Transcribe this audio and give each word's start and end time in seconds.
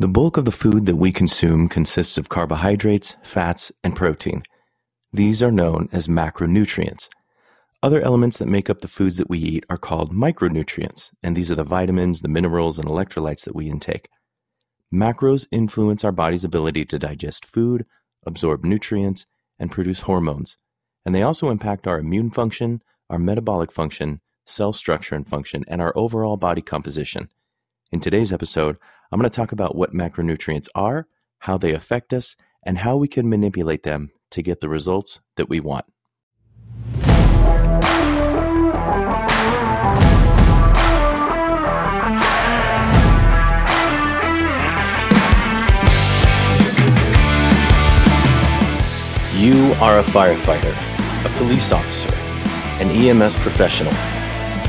The 0.00 0.08
bulk 0.08 0.36
of 0.36 0.44
the 0.44 0.50
food 0.50 0.86
that 0.86 0.96
we 0.96 1.12
consume 1.12 1.68
consists 1.68 2.18
of 2.18 2.28
carbohydrates, 2.28 3.16
fats, 3.22 3.70
and 3.84 3.94
protein. 3.94 4.42
These 5.12 5.40
are 5.40 5.52
known 5.52 5.88
as 5.92 6.08
macronutrients. 6.08 7.08
Other 7.80 8.00
elements 8.00 8.38
that 8.38 8.48
make 8.48 8.68
up 8.68 8.80
the 8.80 8.88
foods 8.88 9.18
that 9.18 9.30
we 9.30 9.38
eat 9.38 9.64
are 9.70 9.76
called 9.76 10.12
micronutrients, 10.12 11.12
and 11.22 11.36
these 11.36 11.48
are 11.48 11.54
the 11.54 11.62
vitamins, 11.62 12.22
the 12.22 12.28
minerals, 12.28 12.76
and 12.76 12.88
electrolytes 12.88 13.44
that 13.44 13.54
we 13.54 13.70
intake. 13.70 14.08
Macros 14.92 15.46
influence 15.52 16.02
our 16.02 16.10
body's 16.10 16.42
ability 16.42 16.84
to 16.86 16.98
digest 16.98 17.44
food, 17.44 17.86
absorb 18.26 18.64
nutrients, 18.64 19.26
and 19.60 19.70
produce 19.70 20.00
hormones, 20.00 20.56
and 21.06 21.14
they 21.14 21.22
also 21.22 21.50
impact 21.50 21.86
our 21.86 22.00
immune 22.00 22.32
function, 22.32 22.82
our 23.08 23.18
metabolic 23.20 23.70
function, 23.70 24.20
cell 24.44 24.72
structure 24.72 25.14
and 25.14 25.28
function, 25.28 25.64
and 25.68 25.80
our 25.80 25.92
overall 25.96 26.36
body 26.36 26.62
composition. 26.62 27.28
In 27.92 28.00
today's 28.00 28.32
episode, 28.32 28.76
I'm 29.14 29.20
going 29.20 29.30
to 29.30 29.36
talk 29.36 29.52
about 29.52 29.76
what 29.76 29.94
macronutrients 29.94 30.66
are, 30.74 31.06
how 31.38 31.56
they 31.56 31.72
affect 31.72 32.12
us, 32.12 32.34
and 32.64 32.78
how 32.78 32.96
we 32.96 33.06
can 33.06 33.28
manipulate 33.28 33.84
them 33.84 34.10
to 34.30 34.42
get 34.42 34.60
the 34.60 34.68
results 34.68 35.20
that 35.36 35.48
we 35.48 35.60
want. 35.60 35.84
You 49.38 49.74
are 49.78 50.00
a 50.00 50.02
firefighter, 50.02 50.74
a 51.24 51.38
police 51.38 51.70
officer, 51.70 52.12
an 52.82 52.90
EMS 52.90 53.36
professional. 53.36 53.94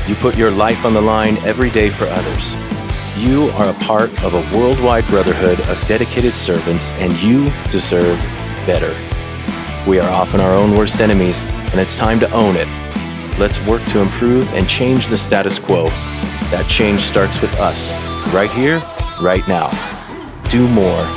You 0.06 0.14
put 0.14 0.38
your 0.38 0.52
life 0.52 0.84
on 0.84 0.94
the 0.94 1.02
line 1.02 1.36
every 1.38 1.70
day 1.70 1.90
for 1.90 2.04
others. 2.04 2.75
You 3.18 3.44
are 3.54 3.70
a 3.70 3.74
part 3.84 4.10
of 4.22 4.34
a 4.34 4.56
worldwide 4.56 5.06
brotherhood 5.06 5.58
of 5.70 5.88
dedicated 5.88 6.34
servants, 6.34 6.92
and 6.94 7.18
you 7.22 7.50
deserve 7.70 8.18
better. 8.66 8.94
We 9.88 9.98
are 10.00 10.10
often 10.10 10.40
our 10.42 10.54
own 10.54 10.76
worst 10.76 11.00
enemies, 11.00 11.42
and 11.42 11.80
it's 11.80 11.96
time 11.96 12.20
to 12.20 12.30
own 12.32 12.56
it. 12.56 12.68
Let's 13.38 13.58
work 13.66 13.82
to 13.86 14.00
improve 14.00 14.52
and 14.52 14.68
change 14.68 15.08
the 15.08 15.16
status 15.16 15.58
quo. 15.58 15.86
That 16.50 16.66
change 16.68 17.00
starts 17.00 17.40
with 17.40 17.54
us, 17.58 17.94
right 18.34 18.50
here, 18.50 18.82
right 19.22 19.46
now. 19.48 19.70
Do 20.50 20.68
more, 20.68 21.08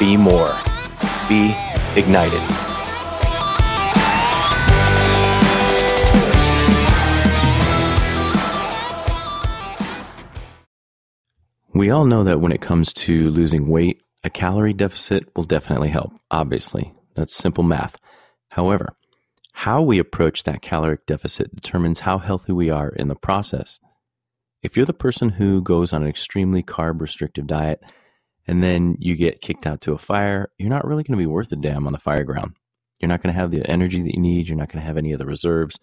be 0.00 0.16
more, 0.16 0.52
be 1.28 1.54
ignited. 1.94 2.63
We 11.74 11.90
all 11.90 12.04
know 12.04 12.22
that 12.22 12.40
when 12.40 12.52
it 12.52 12.60
comes 12.60 12.92
to 12.92 13.30
losing 13.30 13.68
weight, 13.68 14.00
a 14.22 14.30
calorie 14.30 14.72
deficit 14.72 15.28
will 15.34 15.42
definitely 15.42 15.88
help. 15.88 16.12
Obviously, 16.30 16.94
that's 17.16 17.34
simple 17.34 17.64
math. 17.64 17.98
However, 18.52 18.94
how 19.52 19.82
we 19.82 19.98
approach 19.98 20.44
that 20.44 20.62
caloric 20.62 21.04
deficit 21.04 21.52
determines 21.52 22.00
how 22.00 22.18
healthy 22.18 22.52
we 22.52 22.70
are 22.70 22.90
in 22.90 23.08
the 23.08 23.16
process. 23.16 23.80
If 24.62 24.76
you're 24.76 24.86
the 24.86 24.92
person 24.92 25.30
who 25.30 25.62
goes 25.62 25.92
on 25.92 26.04
an 26.04 26.08
extremely 26.08 26.62
carb 26.62 27.00
restrictive 27.00 27.48
diet 27.48 27.80
and 28.46 28.62
then 28.62 28.96
you 29.00 29.16
get 29.16 29.40
kicked 29.40 29.66
out 29.66 29.80
to 29.80 29.92
a 29.94 29.98
fire, 29.98 30.52
you're 30.58 30.70
not 30.70 30.86
really 30.86 31.02
going 31.02 31.18
to 31.18 31.22
be 31.22 31.26
worth 31.26 31.50
a 31.50 31.56
damn 31.56 31.88
on 31.88 31.92
the 31.92 31.98
fire 31.98 32.22
ground. 32.22 32.54
You're 33.00 33.08
not 33.08 33.20
going 33.20 33.34
to 33.34 33.40
have 33.40 33.50
the 33.50 33.68
energy 33.68 34.00
that 34.00 34.14
you 34.14 34.20
need. 34.20 34.48
You're 34.48 34.56
not 34.56 34.68
going 34.68 34.80
to 34.80 34.86
have 34.86 34.96
any 34.96 35.10
of 35.10 35.18
the 35.18 35.26
reserves. 35.26 35.80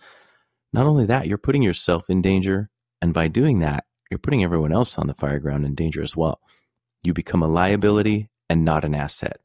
Not 0.72 0.86
only 0.86 1.06
that, 1.08 1.28
you're 1.28 1.38
putting 1.38 1.64
yourself 1.64 2.10
in 2.10 2.22
danger. 2.22 2.70
And 3.02 3.14
by 3.14 3.28
doing 3.28 3.60
that, 3.60 3.84
you're 4.12 4.20
putting 4.20 4.44
everyone 4.44 4.74
else 4.74 4.98
on 4.98 5.08
the 5.08 5.14
fire 5.14 5.40
ground 5.40 5.66
in 5.66 5.74
danger 5.74 6.04
as 6.04 6.16
well. 6.16 6.42
You 7.04 7.14
become 7.14 7.42
a 7.42 7.48
liability 7.48 8.30
and 8.50 8.66
not 8.66 8.84
an 8.84 8.94
asset. 8.94 9.40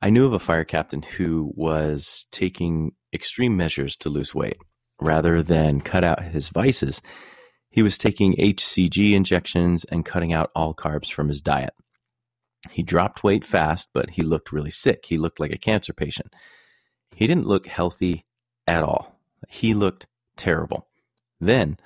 I 0.00 0.10
knew 0.10 0.24
of 0.24 0.32
a 0.32 0.38
fire 0.38 0.64
captain 0.64 1.02
who 1.02 1.52
was 1.54 2.26
taking 2.30 2.92
extreme 3.12 3.56
measures 3.56 3.96
to 3.96 4.08
lose 4.08 4.34
weight. 4.34 4.56
Rather 5.00 5.42
than 5.42 5.80
cut 5.80 6.04
out 6.04 6.22
his 6.22 6.48
vices, 6.48 7.02
he 7.68 7.82
was 7.82 7.98
taking 7.98 8.36
HCG 8.36 9.12
injections 9.12 9.84
and 9.84 10.06
cutting 10.06 10.32
out 10.32 10.50
all 10.54 10.72
carbs 10.72 11.10
from 11.10 11.28
his 11.28 11.42
diet. 11.42 11.74
He 12.70 12.82
dropped 12.82 13.24
weight 13.24 13.44
fast, 13.44 13.88
but 13.92 14.10
he 14.10 14.22
looked 14.22 14.52
really 14.52 14.70
sick. 14.70 15.04
He 15.06 15.18
looked 15.18 15.40
like 15.40 15.52
a 15.52 15.58
cancer 15.58 15.92
patient. 15.92 16.32
He 17.14 17.26
didn't 17.26 17.46
look 17.46 17.66
healthy 17.66 18.24
at 18.66 18.82
all. 18.82 19.20
He 19.48 19.74
looked 19.74 20.06
terrible. 20.36 20.88
Then, 21.40 21.78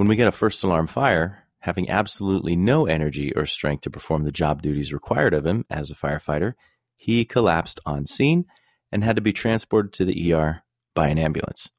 when 0.00 0.08
we 0.08 0.16
get 0.16 0.26
a 0.26 0.32
first 0.32 0.64
alarm 0.64 0.86
fire, 0.86 1.44
having 1.58 1.90
absolutely 1.90 2.56
no 2.56 2.86
energy 2.86 3.34
or 3.36 3.44
strength 3.44 3.82
to 3.82 3.90
perform 3.90 4.24
the 4.24 4.32
job 4.32 4.62
duties 4.62 4.94
required 4.94 5.34
of 5.34 5.44
him 5.44 5.62
as 5.68 5.90
a 5.90 5.94
firefighter, 5.94 6.54
he 6.96 7.22
collapsed 7.26 7.80
on 7.84 8.06
scene 8.06 8.46
and 8.90 9.04
had 9.04 9.14
to 9.14 9.20
be 9.20 9.34
transported 9.34 9.92
to 9.92 10.06
the 10.06 10.32
ER 10.32 10.62
by 10.94 11.08
an 11.08 11.18
ambulance. 11.18 11.70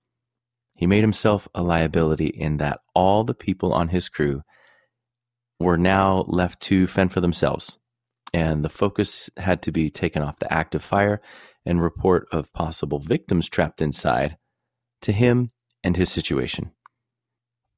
He 0.75 0.85
made 0.85 1.01
himself 1.01 1.47
a 1.55 1.63
liability 1.63 2.27
in 2.27 2.57
that 2.57 2.81
all 2.93 3.23
the 3.23 3.33
people 3.33 3.73
on 3.73 3.87
his 3.87 4.07
crew 4.07 4.43
were 5.59 5.79
now 5.79 6.23
left 6.27 6.59
to 6.59 6.85
fend 6.85 7.11
for 7.11 7.21
themselves, 7.21 7.79
and 8.35 8.63
the 8.63 8.69
focus 8.69 9.31
had 9.37 9.63
to 9.63 9.71
be 9.71 9.89
taken 9.89 10.21
off 10.21 10.37
the 10.37 10.53
active 10.53 10.83
fire 10.83 11.21
and 11.65 11.81
report 11.81 12.27
of 12.31 12.53
possible 12.53 12.99
victims 12.99 13.49
trapped 13.49 13.81
inside 13.81 14.37
to 15.01 15.11
him 15.11 15.49
and 15.83 15.97
his 15.97 16.11
situation. 16.11 16.71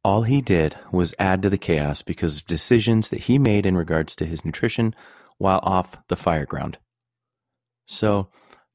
All 0.04 0.24
he 0.24 0.42
did 0.42 0.76
was 0.92 1.16
add 1.18 1.42
to 1.44 1.50
the 1.50 1.58
chaos 1.58 2.02
because 2.02 2.38
of 2.38 2.46
decisions 2.46 3.10
that 3.10 3.22
he 3.22 3.38
made 3.38 3.66
in 3.66 3.78
regards 3.78 4.16
to 4.18 4.26
his 4.26 4.44
nutrition 4.44 4.94
while 5.38 5.62
off 5.64 5.98
the 6.10 6.18
fire 6.18 6.46
ground. 6.46 6.78
So, 7.86 8.30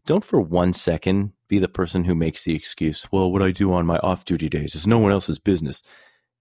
don't 0.06 0.24
for 0.24 0.40
one 0.40 0.72
second 0.72 1.32
be 1.48 1.58
the 1.58 1.68
person 1.68 2.04
who 2.04 2.14
makes 2.14 2.44
the 2.44 2.54
excuse, 2.54 3.06
well, 3.12 3.30
what 3.30 3.42
I 3.42 3.50
do 3.50 3.72
on 3.74 3.84
my 3.84 3.98
off 3.98 4.24
duty 4.24 4.48
days 4.48 4.74
is 4.74 4.86
no 4.86 4.98
one 4.98 5.12
else's 5.12 5.38
business. 5.38 5.82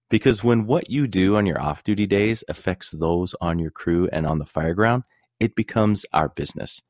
Because 0.08 0.42
when 0.42 0.66
what 0.66 0.88
you 0.88 1.06
do 1.06 1.36
on 1.36 1.44
your 1.44 1.60
off 1.60 1.84
duty 1.84 2.06
days 2.06 2.42
affects 2.48 2.90
those 2.90 3.34
on 3.42 3.58
your 3.58 3.70
crew 3.70 4.08
and 4.10 4.26
on 4.26 4.38
the 4.38 4.46
fire 4.46 4.72
ground, 4.72 5.04
it 5.38 5.54
becomes 5.54 6.06
our 6.14 6.30
business. 6.30 6.80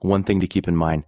One 0.00 0.24
thing 0.24 0.40
to 0.40 0.48
keep 0.48 0.66
in 0.66 0.76
mind 0.76 1.04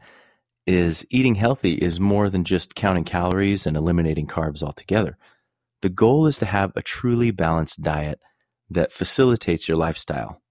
is 0.64 1.04
eating 1.10 1.34
healthy 1.34 1.74
is 1.74 1.98
more 1.98 2.30
than 2.30 2.44
just 2.44 2.76
counting 2.76 3.04
calories 3.04 3.66
and 3.66 3.76
eliminating 3.76 4.28
carbs 4.28 4.62
altogether. 4.62 5.18
The 5.82 5.88
goal 5.88 6.26
is 6.26 6.38
to 6.38 6.46
have 6.46 6.72
a 6.74 6.82
truly 6.82 7.30
balanced 7.30 7.82
diet 7.82 8.20
that 8.70 8.92
facilitates 8.92 9.68
your 9.68 9.76
lifestyle, 9.76 10.42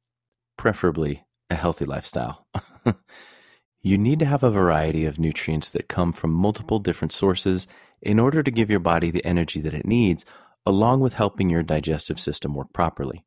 preferably 0.58 1.26
a 1.50 1.56
healthy 1.56 1.86
lifestyle. 1.86 2.48
you 3.82 3.98
need 3.98 4.20
to 4.20 4.26
have 4.26 4.44
a 4.44 4.52
variety 4.52 5.06
of 5.06 5.20
nutrients 5.20 5.70
that 5.72 5.90
come 5.90 6.14
from 6.14 6.32
multiple 6.32 6.80
different 6.80 7.12
sources 7.12 7.68
in 8.02 8.20
order 8.20 8.42
to 8.42 8.52
give 8.52 8.70
your 8.70 8.80
body 8.80 9.12
the 9.12 9.26
energy 9.26 9.60
that 9.62 9.74
it 9.74 9.86
needs, 9.86 10.26
along 10.66 11.02
with 11.02 11.14
helping 11.14 11.50
your 11.50 11.64
digestive 11.64 12.20
system 12.20 12.54
work 12.54 12.72
properly. 12.74 13.26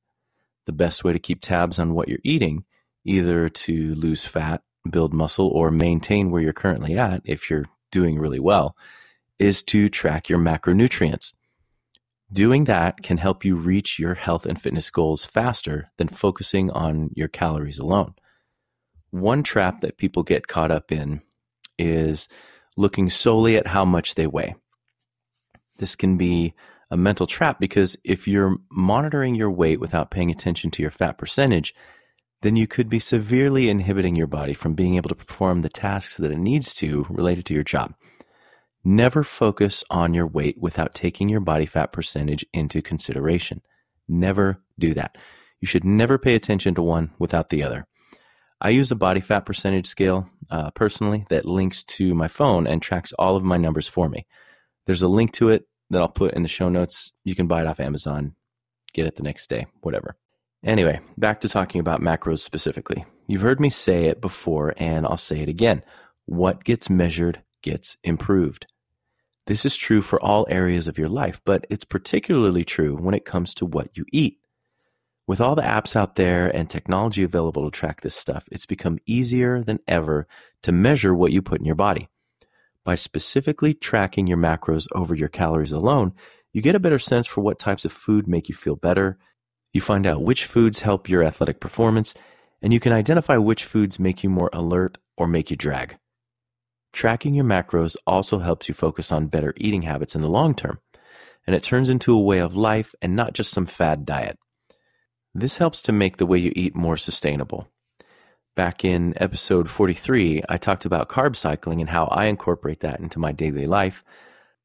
The 0.66 0.72
best 0.72 1.04
way 1.04 1.12
to 1.12 1.18
keep 1.18 1.40
tabs 1.40 1.78
on 1.78 1.94
what 1.94 2.08
you're 2.08 2.18
eating, 2.24 2.64
either 3.04 3.48
to 3.48 3.94
lose 3.94 4.24
fat, 4.24 4.62
build 4.88 5.12
muscle, 5.12 5.48
or 5.48 5.70
maintain 5.70 6.30
where 6.30 6.42
you're 6.42 6.52
currently 6.52 6.96
at 6.96 7.22
if 7.24 7.50
you're 7.50 7.66
doing 7.90 8.18
really 8.18 8.40
well, 8.40 8.76
is 9.38 9.62
to 9.64 9.88
track 9.88 10.28
your 10.28 10.38
macronutrients. 10.38 11.32
Doing 12.32 12.64
that 12.64 13.02
can 13.02 13.18
help 13.18 13.44
you 13.44 13.56
reach 13.56 13.98
your 13.98 14.14
health 14.14 14.46
and 14.46 14.60
fitness 14.60 14.88
goals 14.90 15.24
faster 15.24 15.90
than 15.96 16.08
focusing 16.08 16.70
on 16.70 17.10
your 17.14 17.28
calories 17.28 17.78
alone. 17.78 18.14
One 19.10 19.42
trap 19.42 19.80
that 19.80 19.98
people 19.98 20.22
get 20.22 20.46
caught 20.46 20.70
up 20.70 20.92
in 20.92 21.22
is 21.78 22.28
looking 22.76 23.10
solely 23.10 23.56
at 23.56 23.66
how 23.66 23.84
much 23.84 24.14
they 24.14 24.28
weigh. 24.28 24.54
This 25.78 25.96
can 25.96 26.16
be 26.16 26.54
a 26.90 26.96
mental 26.96 27.26
trap 27.26 27.58
because 27.58 27.96
if 28.04 28.28
you're 28.28 28.56
monitoring 28.70 29.34
your 29.34 29.50
weight 29.50 29.80
without 29.80 30.10
paying 30.10 30.30
attention 30.30 30.70
to 30.72 30.82
your 30.82 30.90
fat 30.90 31.18
percentage, 31.18 31.74
then 32.42 32.54
you 32.54 32.66
could 32.66 32.88
be 32.88 33.00
severely 33.00 33.68
inhibiting 33.68 34.14
your 34.14 34.26
body 34.26 34.54
from 34.54 34.74
being 34.74 34.94
able 34.94 35.08
to 35.08 35.14
perform 35.14 35.62
the 35.62 35.68
tasks 35.68 36.16
that 36.16 36.30
it 36.30 36.38
needs 36.38 36.72
to 36.74 37.06
related 37.10 37.44
to 37.46 37.54
your 37.54 37.64
job. 37.64 37.94
Never 38.82 39.22
focus 39.22 39.84
on 39.90 40.14
your 40.14 40.26
weight 40.26 40.56
without 40.58 40.94
taking 40.94 41.28
your 41.28 41.40
body 41.40 41.66
fat 41.66 41.92
percentage 41.92 42.44
into 42.52 42.80
consideration. 42.80 43.60
Never 44.08 44.62
do 44.78 44.94
that. 44.94 45.18
You 45.60 45.66
should 45.66 45.84
never 45.84 46.18
pay 46.18 46.34
attention 46.34 46.74
to 46.74 46.82
one 46.82 47.10
without 47.18 47.50
the 47.50 47.62
other. 47.62 47.86
I 48.60 48.70
use 48.70 48.90
a 48.90 48.96
body 48.96 49.20
fat 49.20 49.40
percentage 49.40 49.86
scale 49.86 50.28
uh, 50.50 50.70
personally 50.70 51.26
that 51.30 51.44
links 51.44 51.82
to 51.84 52.14
my 52.14 52.28
phone 52.28 52.66
and 52.66 52.80
tracks 52.80 53.12
all 53.18 53.36
of 53.36 53.44
my 53.44 53.56
numbers 53.56 53.88
for 53.88 54.08
me. 54.08 54.26
There's 54.86 55.02
a 55.02 55.08
link 55.08 55.32
to 55.34 55.50
it 55.50 55.66
that 55.90 56.00
I'll 56.00 56.08
put 56.08 56.34
in 56.34 56.42
the 56.42 56.48
show 56.48 56.68
notes. 56.68 57.12
You 57.24 57.34
can 57.34 57.46
buy 57.46 57.62
it 57.62 57.66
off 57.66 57.80
Amazon, 57.80 58.34
get 58.92 59.06
it 59.06 59.16
the 59.16 59.22
next 59.22 59.48
day, 59.48 59.66
whatever. 59.80 60.16
Anyway, 60.64 61.00
back 61.16 61.40
to 61.40 61.48
talking 61.48 61.80
about 61.80 62.02
macros 62.02 62.40
specifically. 62.40 63.04
You've 63.26 63.42
heard 63.42 63.60
me 63.60 63.70
say 63.70 64.06
it 64.06 64.20
before, 64.20 64.74
and 64.76 65.06
I'll 65.06 65.16
say 65.16 65.40
it 65.40 65.48
again. 65.48 65.82
What 66.26 66.64
gets 66.64 66.90
measured 66.90 67.42
gets 67.62 67.96
improved. 68.04 68.66
This 69.46 69.64
is 69.64 69.76
true 69.76 70.02
for 70.02 70.20
all 70.22 70.46
areas 70.48 70.86
of 70.86 70.98
your 70.98 71.08
life, 71.08 71.40
but 71.44 71.66
it's 71.70 71.84
particularly 71.84 72.64
true 72.64 72.96
when 72.96 73.14
it 73.14 73.24
comes 73.24 73.54
to 73.54 73.66
what 73.66 73.96
you 73.96 74.04
eat. 74.12 74.38
With 75.26 75.40
all 75.40 75.54
the 75.54 75.62
apps 75.62 75.94
out 75.94 76.16
there 76.16 76.48
and 76.54 76.68
technology 76.68 77.22
available 77.22 77.64
to 77.64 77.70
track 77.70 78.00
this 78.00 78.14
stuff, 78.14 78.48
it's 78.50 78.66
become 78.66 78.98
easier 79.06 79.62
than 79.62 79.78
ever 79.86 80.26
to 80.62 80.72
measure 80.72 81.14
what 81.14 81.32
you 81.32 81.40
put 81.40 81.60
in 81.60 81.66
your 81.66 81.74
body. 81.74 82.08
By 82.84 82.94
specifically 82.96 83.74
tracking 83.74 84.26
your 84.26 84.38
macros 84.38 84.86
over 84.92 85.14
your 85.14 85.28
calories 85.28 85.72
alone, 85.72 86.14
you 86.52 86.62
get 86.62 86.74
a 86.74 86.80
better 86.80 86.98
sense 86.98 87.26
for 87.26 87.42
what 87.42 87.58
types 87.58 87.84
of 87.84 87.92
food 87.92 88.26
make 88.26 88.48
you 88.48 88.54
feel 88.54 88.74
better. 88.74 89.18
You 89.72 89.80
find 89.80 90.06
out 90.06 90.22
which 90.22 90.46
foods 90.46 90.80
help 90.80 91.08
your 91.08 91.22
athletic 91.22 91.60
performance, 91.60 92.14
and 92.60 92.72
you 92.72 92.80
can 92.80 92.92
identify 92.92 93.36
which 93.36 93.64
foods 93.64 93.98
make 93.98 94.24
you 94.24 94.30
more 94.30 94.50
alert 94.52 94.98
or 95.16 95.28
make 95.28 95.50
you 95.50 95.56
drag. 95.56 95.96
Tracking 96.92 97.34
your 97.34 97.44
macros 97.44 97.96
also 98.06 98.40
helps 98.40 98.68
you 98.68 98.74
focus 98.74 99.12
on 99.12 99.28
better 99.28 99.54
eating 99.56 99.82
habits 99.82 100.14
in 100.14 100.20
the 100.20 100.28
long 100.28 100.54
term, 100.54 100.80
and 101.46 101.54
it 101.54 101.62
turns 101.62 101.88
into 101.88 102.12
a 102.12 102.20
way 102.20 102.38
of 102.38 102.54
life 102.56 102.94
and 103.00 103.14
not 103.14 103.32
just 103.32 103.52
some 103.52 103.66
fad 103.66 104.04
diet. 104.04 104.38
This 105.34 105.58
helps 105.58 105.80
to 105.82 105.92
make 105.92 106.16
the 106.16 106.26
way 106.26 106.38
you 106.38 106.52
eat 106.56 106.74
more 106.74 106.96
sustainable. 106.96 107.68
Back 108.56 108.84
in 108.84 109.14
episode 109.22 109.70
43, 109.70 110.42
I 110.48 110.56
talked 110.56 110.84
about 110.84 111.08
carb 111.08 111.36
cycling 111.36 111.80
and 111.80 111.90
how 111.90 112.06
I 112.06 112.24
incorporate 112.26 112.80
that 112.80 112.98
into 112.98 113.20
my 113.20 113.30
daily 113.30 113.66
life. 113.66 114.04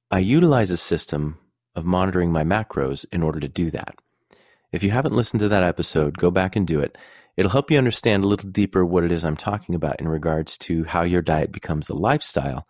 I 0.10 0.20
utilize 0.20 0.72
a 0.72 0.78
system 0.78 1.38
of 1.76 1.86
monitoring 1.86 2.32
my 2.32 2.44
macros 2.44 3.06
in 3.12 3.22
order 3.22 3.40
to 3.40 3.48
do 3.48 3.70
that. 3.70 3.96
If 4.72 4.84
you 4.84 4.90
haven't 4.90 5.16
listened 5.16 5.40
to 5.42 5.48
that 5.50 5.64
episode, 5.64 6.18
go 6.18 6.32
back 6.32 6.56
and 6.56 6.66
do 6.66 6.80
it. 6.80 6.98
It'll 7.38 7.52
help 7.52 7.70
you 7.70 7.78
understand 7.78 8.24
a 8.24 8.28
little 8.28 8.50
deeper 8.50 8.86
what 8.86 9.04
it 9.04 9.12
is 9.12 9.26
I'm 9.26 9.36
talking 9.36 9.76
about 9.76 10.00
in 10.00 10.08
regards 10.08 10.58
to 10.60 10.86
how 10.86 11.04
your 11.04 11.22
diet 11.22 11.52
becomes 11.52 11.90
a 11.90 11.94
lifestyle 11.94 12.66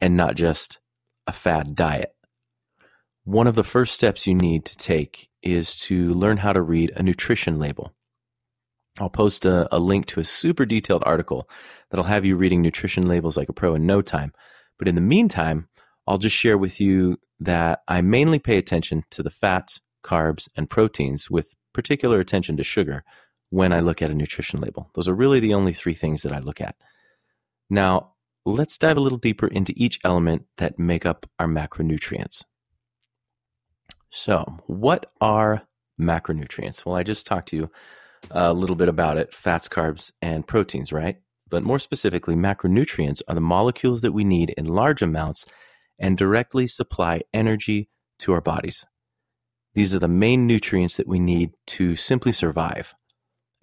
and 0.00 0.16
not 0.16 0.36
just 0.36 0.78
a 1.26 1.32
fad 1.32 1.74
diet. 1.74 2.14
One 3.24 3.46
of 3.46 3.54
the 3.54 3.64
first 3.64 3.94
steps 3.94 4.26
you 4.26 4.34
need 4.34 4.64
to 4.66 4.76
take 4.76 5.28
is 5.42 5.74
to 5.76 6.10
learn 6.10 6.38
how 6.38 6.52
to 6.52 6.62
read 6.62 6.92
a 6.94 7.02
nutrition 7.02 7.58
label. 7.58 7.94
I'll 9.00 9.10
post 9.10 9.44
a, 9.44 9.74
a, 9.74 9.78
link 9.78 10.06
to 10.06 10.20
a 10.20 10.24
super 10.24 10.64
detailed 10.64 11.02
article 11.04 11.48
that'll 11.90 12.04
have 12.04 12.24
you 12.24 12.36
reading 12.36 12.62
nutrition 12.62 13.06
labels 13.06 13.36
like 13.36 13.48
a 13.48 13.52
pro 13.52 13.74
in 13.74 13.86
no 13.86 14.02
time. 14.02 14.32
But 14.78 14.86
in 14.86 14.94
the 14.94 15.00
meantime, 15.00 15.68
I'll 16.06 16.18
just 16.18 16.36
share 16.36 16.56
with 16.56 16.80
you 16.80 17.18
that 17.40 17.80
I 17.88 18.02
mainly 18.02 18.38
pay 18.38 18.56
attention 18.56 19.02
to 19.10 19.22
the 19.22 19.30
fats, 19.30 19.80
carbs, 20.04 20.48
and 20.56 20.70
proteins 20.70 21.28
with 21.28 21.56
particular 21.72 22.20
attention 22.20 22.56
to 22.58 22.62
sugar 22.62 23.04
when 23.54 23.72
I 23.72 23.78
look 23.78 24.02
at 24.02 24.10
a 24.10 24.14
nutrition 24.14 24.60
label. 24.60 24.90
Those 24.94 25.08
are 25.08 25.14
really 25.14 25.38
the 25.38 25.54
only 25.54 25.72
three 25.72 25.94
things 25.94 26.22
that 26.22 26.32
I 26.32 26.40
look 26.40 26.60
at. 26.60 26.74
Now, 27.70 28.14
let's 28.44 28.76
dive 28.76 28.96
a 28.96 29.00
little 29.00 29.16
deeper 29.16 29.46
into 29.46 29.72
each 29.76 30.00
element 30.02 30.46
that 30.58 30.76
make 30.76 31.06
up 31.06 31.24
our 31.38 31.46
macronutrients. 31.46 32.42
So, 34.10 34.58
what 34.66 35.06
are 35.20 35.62
macronutrients? 36.00 36.84
Well, 36.84 36.96
I 36.96 37.04
just 37.04 37.28
talked 37.28 37.50
to 37.50 37.56
you 37.56 37.70
a 38.32 38.52
little 38.52 38.74
bit 38.74 38.88
about 38.88 39.18
it 39.18 39.32
fats, 39.32 39.68
carbs, 39.68 40.10
and 40.20 40.44
proteins, 40.44 40.92
right? 40.92 41.18
But 41.48 41.62
more 41.62 41.78
specifically, 41.78 42.34
macronutrients 42.34 43.22
are 43.28 43.36
the 43.36 43.40
molecules 43.40 44.02
that 44.02 44.12
we 44.12 44.24
need 44.24 44.50
in 44.58 44.66
large 44.66 45.00
amounts 45.00 45.46
and 45.96 46.18
directly 46.18 46.66
supply 46.66 47.20
energy 47.32 47.88
to 48.18 48.32
our 48.32 48.40
bodies. 48.40 48.84
These 49.74 49.94
are 49.94 50.00
the 50.00 50.08
main 50.08 50.44
nutrients 50.44 50.96
that 50.96 51.06
we 51.06 51.20
need 51.20 51.52
to 51.68 51.94
simply 51.94 52.32
survive. 52.32 52.94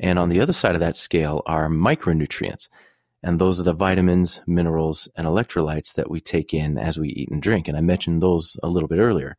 And 0.01 0.19
on 0.19 0.27
the 0.27 0.42
other 0.42 0.53
side 0.53 0.75
of 0.75 0.81
that 0.81 0.98
scale 0.98 1.42
are 1.45 1.69
micronutrients. 1.69 2.68
And 3.24 3.39
those 3.39 3.59
are 3.59 3.63
the 3.63 3.74
vitamins, 3.74 4.42
minerals, 4.45 5.07
and 5.15 5.25
electrolytes 5.25 5.94
that 5.94 6.12
we 6.12 6.19
take 6.19 6.53
in 6.53 6.77
as 6.77 7.00
we 7.00 7.09
eat 7.09 7.30
and 7.31 7.42
drink. 7.42 7.69
And 7.69 7.77
I 7.77 7.81
mentioned 7.81 8.21
those 8.21 8.57
a 8.62 8.68
little 8.68 8.89
bit 8.89 9.00
earlier 9.00 9.38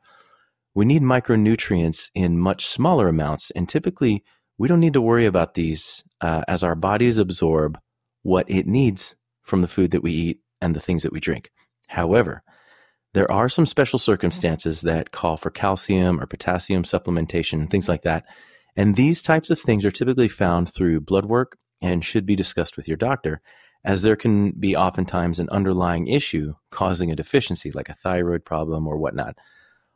we 0.74 0.84
need 0.84 1.02
micronutrients 1.02 2.10
in 2.14 2.38
much 2.38 2.66
smaller 2.66 3.08
amounts. 3.08 3.50
And 3.52 3.68
typically, 3.68 4.24
we 4.58 4.68
don't 4.68 4.80
need 4.80 4.94
to 4.94 5.00
worry 5.00 5.26
about 5.26 5.54
these 5.54 6.04
uh, 6.20 6.42
as 6.48 6.62
our 6.62 6.74
bodies 6.74 7.18
absorb 7.18 7.78
what 8.22 8.50
it 8.50 8.66
needs 8.66 9.14
from 9.42 9.60
the 9.60 9.68
food 9.68 9.90
that 9.90 10.02
we 10.02 10.12
eat 10.12 10.40
and 10.60 10.74
the 10.74 10.80
things 10.80 11.02
that 11.02 11.12
we 11.12 11.20
drink. 11.20 11.50
However, 11.88 12.42
there 13.12 13.30
are 13.30 13.48
some 13.48 13.66
special 13.66 13.98
circumstances 13.98 14.82
that 14.82 15.10
call 15.10 15.36
for 15.36 15.50
calcium 15.50 16.20
or 16.20 16.26
potassium 16.26 16.84
supplementation, 16.84 17.68
things 17.68 17.88
like 17.88 18.02
that. 18.02 18.24
And 18.76 18.96
these 18.96 19.22
types 19.22 19.50
of 19.50 19.60
things 19.60 19.84
are 19.84 19.90
typically 19.90 20.28
found 20.28 20.72
through 20.72 21.00
blood 21.00 21.26
work 21.26 21.58
and 21.80 22.04
should 22.04 22.24
be 22.24 22.36
discussed 22.36 22.76
with 22.76 22.88
your 22.88 22.96
doctor, 22.96 23.40
as 23.84 24.02
there 24.02 24.16
can 24.16 24.52
be 24.52 24.76
oftentimes 24.76 25.38
an 25.38 25.48
underlying 25.50 26.06
issue 26.06 26.54
causing 26.70 27.10
a 27.10 27.16
deficiency, 27.16 27.70
like 27.70 27.88
a 27.88 27.94
thyroid 27.94 28.44
problem 28.44 28.86
or 28.86 28.96
whatnot. 28.96 29.36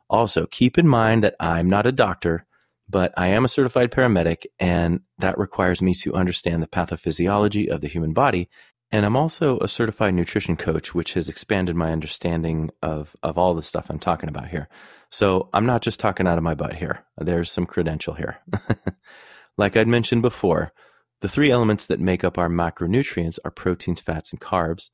Also, 0.09 0.45
keep 0.45 0.77
in 0.77 0.87
mind 0.87 1.23
that 1.23 1.35
I'm 1.39 1.69
not 1.69 1.87
a 1.87 1.91
doctor, 1.91 2.45
but 2.89 3.13
I 3.17 3.27
am 3.27 3.45
a 3.45 3.49
certified 3.49 3.91
paramedic, 3.91 4.45
and 4.59 5.01
that 5.17 5.37
requires 5.37 5.81
me 5.81 5.93
to 5.95 6.15
understand 6.15 6.61
the 6.61 6.67
pathophysiology 6.67 7.67
of 7.67 7.81
the 7.81 7.87
human 7.87 8.13
body. 8.13 8.49
And 8.91 9.05
I'm 9.05 9.17
also 9.17 9.59
a 9.59 9.67
certified 9.67 10.13
nutrition 10.13 10.55
coach, 10.55 10.95
which 10.95 11.13
has 11.13 11.27
expanded 11.27 11.75
my 11.75 11.91
understanding 11.91 12.69
of, 12.81 13.15
of 13.21 13.37
all 13.37 13.53
the 13.53 13.61
stuff 13.61 13.89
I'm 13.89 13.99
talking 13.99 14.29
about 14.29 14.47
here. 14.47 14.69
So 15.09 15.49
I'm 15.53 15.65
not 15.65 15.81
just 15.81 15.99
talking 15.99 16.27
out 16.27 16.37
of 16.37 16.43
my 16.43 16.53
butt 16.55 16.75
here. 16.75 17.03
There's 17.17 17.51
some 17.51 17.65
credential 17.65 18.13
here. 18.13 18.37
like 19.57 19.75
I'd 19.75 19.87
mentioned 19.87 20.21
before, 20.21 20.71
the 21.19 21.29
three 21.29 21.51
elements 21.51 21.85
that 21.87 21.99
make 21.99 22.23
up 22.23 22.37
our 22.37 22.49
macronutrients 22.49 23.39
are 23.43 23.51
proteins, 23.51 23.99
fats, 23.99 24.31
and 24.31 24.39
carbs 24.39 24.89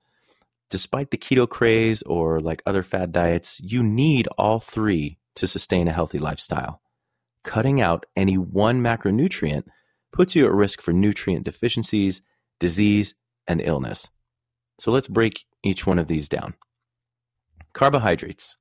despite 0.74 1.12
the 1.12 1.18
keto 1.19 1.48
craze 1.48 2.01
or 2.01 2.39
like 2.39 2.63
other 2.66 2.81
fad 2.81 3.12
diets, 3.12 3.60
you 3.60 3.84
need 3.84 4.28
all 4.39 4.60
three 4.60 5.19
to 5.36 5.46
sustain 5.46 5.88
a 5.88 5.92
healthy 5.92 6.18
lifestyle. 6.18 6.81
Cutting 7.44 7.80
out 7.80 8.07
any 8.16 8.39
one 8.39 8.81
macronutrient 8.81 9.68
puts 10.12 10.36
you 10.36 10.48
at 10.48 10.51
risk 10.51 10.81
for 10.81 10.92
nutrient 10.92 11.46
deficiencies, 11.46 12.24
disease, 12.60 13.13
and 13.48 13.62
illness. 13.62 14.10
So 14.80 14.92
let's 14.92 15.07
break 15.07 15.45
each 15.63 15.86
one 15.86 16.00
of 16.00 16.07
these 16.07 16.30
down. 16.30 16.56
Carbohydrates. 17.74 18.57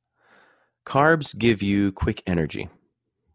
Carbs 0.87 1.37
give 1.37 1.63
you 1.63 1.93
quick 1.93 2.23
energy. 2.27 2.69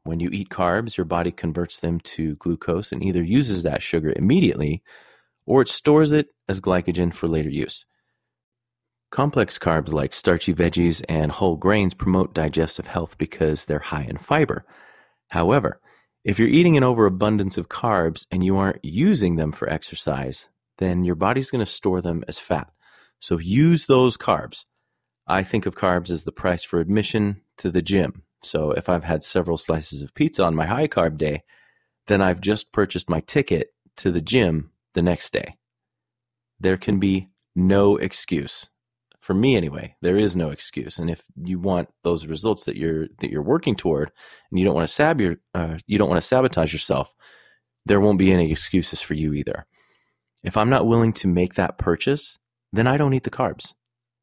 When 0.04 0.20
you 0.20 0.30
eat 0.32 0.50
carbs, 0.50 0.98
your 0.98 1.06
body 1.06 1.32
converts 1.32 1.80
them 1.80 2.00
to 2.02 2.36
glucose 2.36 2.92
and 2.92 3.04
either 3.04 3.24
uses 3.24 3.64
that 3.64 3.82
sugar 3.82 4.14
immediately 4.16 4.82
or 5.46 5.62
it 5.62 5.70
stores 5.70 6.12
it 6.12 6.28
as 6.48 6.62
glycogen 6.62 7.14
for 7.14 7.28
later 7.28 7.50
use. 7.50 7.86
Complex 9.10 9.58
carbs 9.58 9.94
like 9.94 10.14
starchy 10.14 10.54
veggies 10.54 11.02
and 11.08 11.32
whole 11.32 11.56
grains 11.56 11.94
promote 11.94 12.34
digestive 12.34 12.88
health 12.88 13.18
because 13.18 13.66
they're 13.66 13.80
high 13.80 14.04
in 14.04 14.18
fiber. 14.18 14.66
However, 15.30 15.80
if 16.26 16.38
you're 16.38 16.50
eating 16.50 16.76
an 16.76 16.84
overabundance 16.84 17.58
of 17.58 17.70
carbs 17.70 18.26
and 18.32 18.44
you 18.44 18.58
aren't 18.58 18.84
using 18.84 19.38
them 19.38 19.54
for 19.54 19.70
exercise, 19.70 20.50
then 20.78 21.04
your 21.04 21.16
body's 21.16 21.52
going 21.52 21.66
to 21.66 21.72
store 21.72 22.02
them 22.02 22.24
as 22.28 22.40
fat. 22.40 22.70
So 23.20 23.38
use 23.40 23.86
those 23.86 24.18
carbs. 24.18 24.66
I 25.28 25.44
think 25.44 25.66
of 25.66 25.76
carbs 25.76 26.10
as 26.10 26.24
the 26.24 26.32
price 26.32 26.64
for 26.64 26.80
admission 26.80 27.42
to 27.58 27.72
the 27.72 27.82
gym. 27.82 28.24
So 28.44 28.72
if 28.72 28.88
I've 28.88 29.04
had 29.04 29.24
several 29.24 29.58
slices 29.58 30.02
of 30.02 30.14
pizza 30.14 30.44
on 30.44 30.56
my 30.56 30.66
high 30.66 30.88
carb 30.88 31.18
day, 31.18 31.44
then 32.08 32.22
I've 32.22 32.40
just 32.40 32.72
purchased 32.72 33.10
my 33.10 33.20
ticket 33.22 33.74
to 33.98 34.12
the 34.12 34.22
gym 34.22 34.72
the 34.94 35.02
next 35.02 35.34
day. 35.34 35.58
There 36.60 36.78
can 36.78 37.00
be 37.00 37.30
no 37.56 37.98
excuse 37.98 38.68
for 39.20 39.34
me 39.34 39.58
anyway 39.58 39.96
there 40.02 40.18
is 40.18 40.36
no 40.36 40.52
excuse 40.52 41.00
and 41.00 41.10
if 41.10 41.24
you 41.44 41.60
want 41.60 41.90
those 42.04 42.28
results 42.28 42.64
that 42.64 42.78
you're 42.78 43.08
that 43.20 43.30
you're 43.30 43.42
working 43.42 43.76
toward 43.76 44.10
and 44.50 44.58
you 44.58 44.64
don't 44.64 44.76
want 44.76 44.88
to 44.88 44.94
sab 44.94 45.20
your 45.20 45.36
uh, 45.54 45.78
you 45.86 45.98
don't 45.98 46.08
want 46.08 46.22
to 46.22 46.26
sabotage 46.26 46.72
yourself 46.72 47.14
there 47.86 48.00
won't 48.00 48.20
be 48.20 48.32
any 48.32 48.52
excuses 48.52 49.02
for 49.02 49.16
you 49.16 49.34
either 49.34 49.66
if 50.44 50.58
i'm 50.58 50.70
not 50.70 50.88
willing 50.88 51.14
to 51.14 51.28
make 51.28 51.56
that 51.56 51.78
purchase 51.78 52.40
then 52.72 52.88
i 52.88 52.98
don't 52.98 53.14
eat 53.14 53.24
the 53.24 53.30
carbs. 53.30 53.74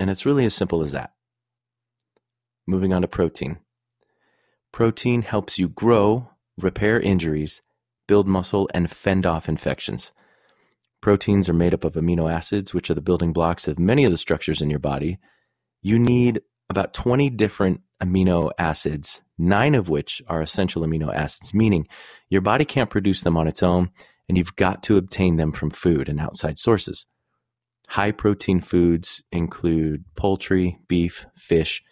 And 0.00 0.10
it's 0.10 0.26
really 0.26 0.44
as 0.44 0.54
simple 0.54 0.82
as 0.82 0.92
that. 0.92 1.12
Moving 2.66 2.92
on 2.92 3.02
to 3.02 3.08
protein. 3.08 3.58
Protein 4.72 5.22
helps 5.22 5.58
you 5.58 5.68
grow 5.68 6.30
repair 6.58 7.00
injuries 7.00 7.62
build 8.06 8.28
muscle 8.28 8.68
and 8.74 8.90
fend 8.90 9.24
off 9.24 9.48
infections. 9.48 10.12
Proteins 11.00 11.48
are 11.48 11.54
made 11.54 11.72
up 11.72 11.84
of 11.84 11.94
amino 11.94 12.30
acids, 12.30 12.74
which 12.74 12.90
are 12.90 12.94
the 12.94 13.00
building 13.00 13.32
blocks 13.32 13.66
of 13.66 13.78
many 13.78 14.04
of 14.04 14.10
the 14.10 14.18
structures 14.18 14.60
in 14.60 14.68
your 14.68 14.78
body. 14.78 15.18
You 15.80 15.98
need 15.98 16.42
about 16.68 16.92
20 16.92 17.30
different 17.30 17.80
amino 18.02 18.50
acids, 18.58 19.22
nine 19.38 19.74
of 19.74 19.88
which 19.88 20.20
are 20.28 20.42
essential 20.42 20.82
amino 20.82 21.14
acids, 21.14 21.54
meaning 21.54 21.86
your 22.28 22.42
body 22.42 22.64
can't 22.66 22.90
produce 22.90 23.22
them 23.22 23.38
on 23.38 23.48
its 23.48 23.62
own, 23.62 23.90
and 24.28 24.38
you've 24.38 24.56
got 24.56 24.82
to 24.84 24.96
obtain 24.96 25.36
them 25.36 25.52
from 25.52 25.70
food 25.70 26.08
and 26.08 26.20
outside 26.20 26.58
sources. 26.58 27.06
High 27.88 28.12
protein 28.12 28.60
foods 28.60 29.22
include 29.30 30.04
poultry, 30.16 30.78
beef, 30.88 31.26
fish, 31.36 31.82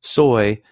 soy, 0.00 0.62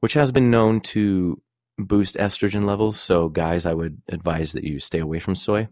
which 0.00 0.14
has 0.14 0.32
been 0.32 0.50
known 0.50 0.80
to 0.80 1.40
boost 1.78 2.16
estrogen 2.16 2.64
levels. 2.64 2.98
So, 2.98 3.28
guys, 3.28 3.64
I 3.64 3.74
would 3.74 4.02
advise 4.08 4.52
that 4.52 4.64
you 4.64 4.80
stay 4.80 4.98
away 4.98 5.20
from 5.20 5.36
soy 5.36 5.68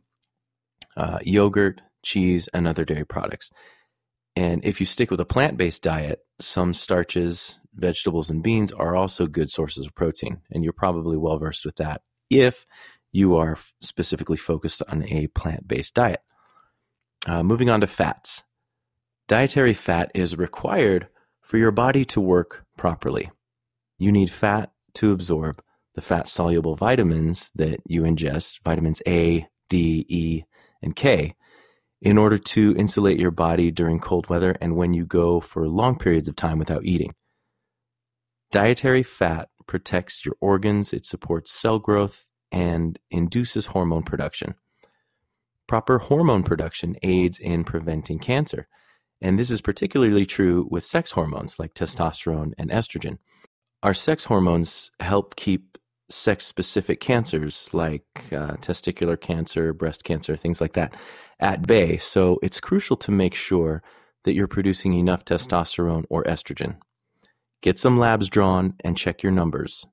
uh, 0.96 1.18
yogurt, 1.22 1.80
cheese, 2.02 2.48
and 2.54 2.66
other 2.66 2.84
dairy 2.84 3.04
products. 3.04 3.50
And 4.34 4.64
if 4.64 4.80
you 4.80 4.86
stick 4.86 5.10
with 5.10 5.20
a 5.20 5.26
plant 5.26 5.56
based 5.56 5.82
diet, 5.82 6.20
some 6.40 6.74
starches, 6.74 7.58
vegetables, 7.74 8.30
and 8.30 8.42
beans 8.42 8.72
are 8.72 8.96
also 8.96 9.26
good 9.26 9.50
sources 9.50 9.86
of 9.86 9.94
protein. 9.94 10.38
And 10.50 10.62
you're 10.62 10.72
probably 10.72 11.16
well 11.16 11.38
versed 11.38 11.64
with 11.64 11.76
that 11.76 12.02
if 12.30 12.66
you 13.16 13.34
are 13.34 13.56
specifically 13.80 14.36
focused 14.36 14.82
on 14.88 15.02
a 15.04 15.26
plant 15.28 15.66
based 15.66 15.94
diet. 15.94 16.20
Uh, 17.26 17.42
moving 17.42 17.70
on 17.70 17.80
to 17.80 17.86
fats. 17.86 18.44
Dietary 19.26 19.72
fat 19.72 20.10
is 20.14 20.36
required 20.36 21.08
for 21.40 21.56
your 21.56 21.70
body 21.70 22.04
to 22.04 22.20
work 22.20 22.66
properly. 22.76 23.30
You 23.98 24.12
need 24.12 24.30
fat 24.30 24.70
to 24.94 25.12
absorb 25.12 25.62
the 25.94 26.02
fat 26.02 26.28
soluble 26.28 26.74
vitamins 26.76 27.50
that 27.54 27.80
you 27.86 28.02
ingest, 28.02 28.60
vitamins 28.62 29.00
A, 29.08 29.48
D, 29.70 30.04
E, 30.10 30.42
and 30.82 30.94
K, 30.94 31.34
in 32.02 32.18
order 32.18 32.36
to 32.36 32.76
insulate 32.76 33.18
your 33.18 33.30
body 33.30 33.70
during 33.70 33.98
cold 33.98 34.28
weather 34.28 34.54
and 34.60 34.76
when 34.76 34.92
you 34.92 35.06
go 35.06 35.40
for 35.40 35.66
long 35.66 35.98
periods 35.98 36.28
of 36.28 36.36
time 36.36 36.58
without 36.58 36.84
eating. 36.84 37.14
Dietary 38.52 39.02
fat 39.02 39.48
protects 39.66 40.24
your 40.26 40.36
organs, 40.40 40.92
it 40.92 41.06
supports 41.06 41.50
cell 41.50 41.78
growth, 41.78 42.26
and 42.52 42.98
induces 43.10 43.66
hormone 43.66 44.02
production. 44.02 44.54
Proper 45.66 45.98
hormone 45.98 46.42
production 46.42 46.96
aids 47.02 47.38
in 47.38 47.64
preventing 47.64 48.18
cancer. 48.18 48.68
And 49.20 49.38
this 49.38 49.50
is 49.50 49.60
particularly 49.60 50.26
true 50.26 50.68
with 50.70 50.84
sex 50.84 51.12
hormones 51.12 51.58
like 51.58 51.74
testosterone 51.74 52.52
and 52.58 52.70
estrogen. 52.70 53.18
Our 53.82 53.94
sex 53.94 54.24
hormones 54.24 54.90
help 55.00 55.36
keep 55.36 55.78
sex 56.08 56.46
specific 56.46 57.00
cancers 57.00 57.70
like 57.72 58.04
uh, 58.30 58.56
testicular 58.56 59.20
cancer, 59.20 59.72
breast 59.72 60.04
cancer, 60.04 60.36
things 60.36 60.60
like 60.60 60.74
that 60.74 60.94
at 61.40 61.66
bay. 61.66 61.98
So 61.98 62.38
it's 62.42 62.60
crucial 62.60 62.96
to 62.98 63.10
make 63.10 63.34
sure 63.34 63.82
that 64.24 64.34
you're 64.34 64.48
producing 64.48 64.92
enough 64.94 65.24
testosterone 65.24 66.04
or 66.10 66.24
estrogen. 66.24 66.76
Get 67.62 67.78
some 67.78 67.98
labs 67.98 68.28
drawn 68.28 68.74
and 68.84 68.96
check 68.96 69.22
your 69.22 69.32
numbers. 69.32 69.86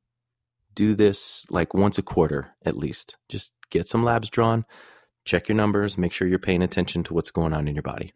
Do 0.73 0.95
this 0.95 1.45
like 1.49 1.73
once 1.73 1.97
a 1.97 2.03
quarter 2.03 2.55
at 2.65 2.77
least. 2.77 3.17
Just 3.29 3.53
get 3.69 3.87
some 3.87 4.03
labs 4.03 4.29
drawn, 4.29 4.65
check 5.25 5.47
your 5.47 5.55
numbers, 5.55 5.97
make 5.97 6.13
sure 6.13 6.27
you're 6.27 6.39
paying 6.39 6.61
attention 6.61 7.03
to 7.03 7.13
what's 7.13 7.31
going 7.31 7.53
on 7.53 7.67
in 7.67 7.75
your 7.75 7.83
body. 7.83 8.13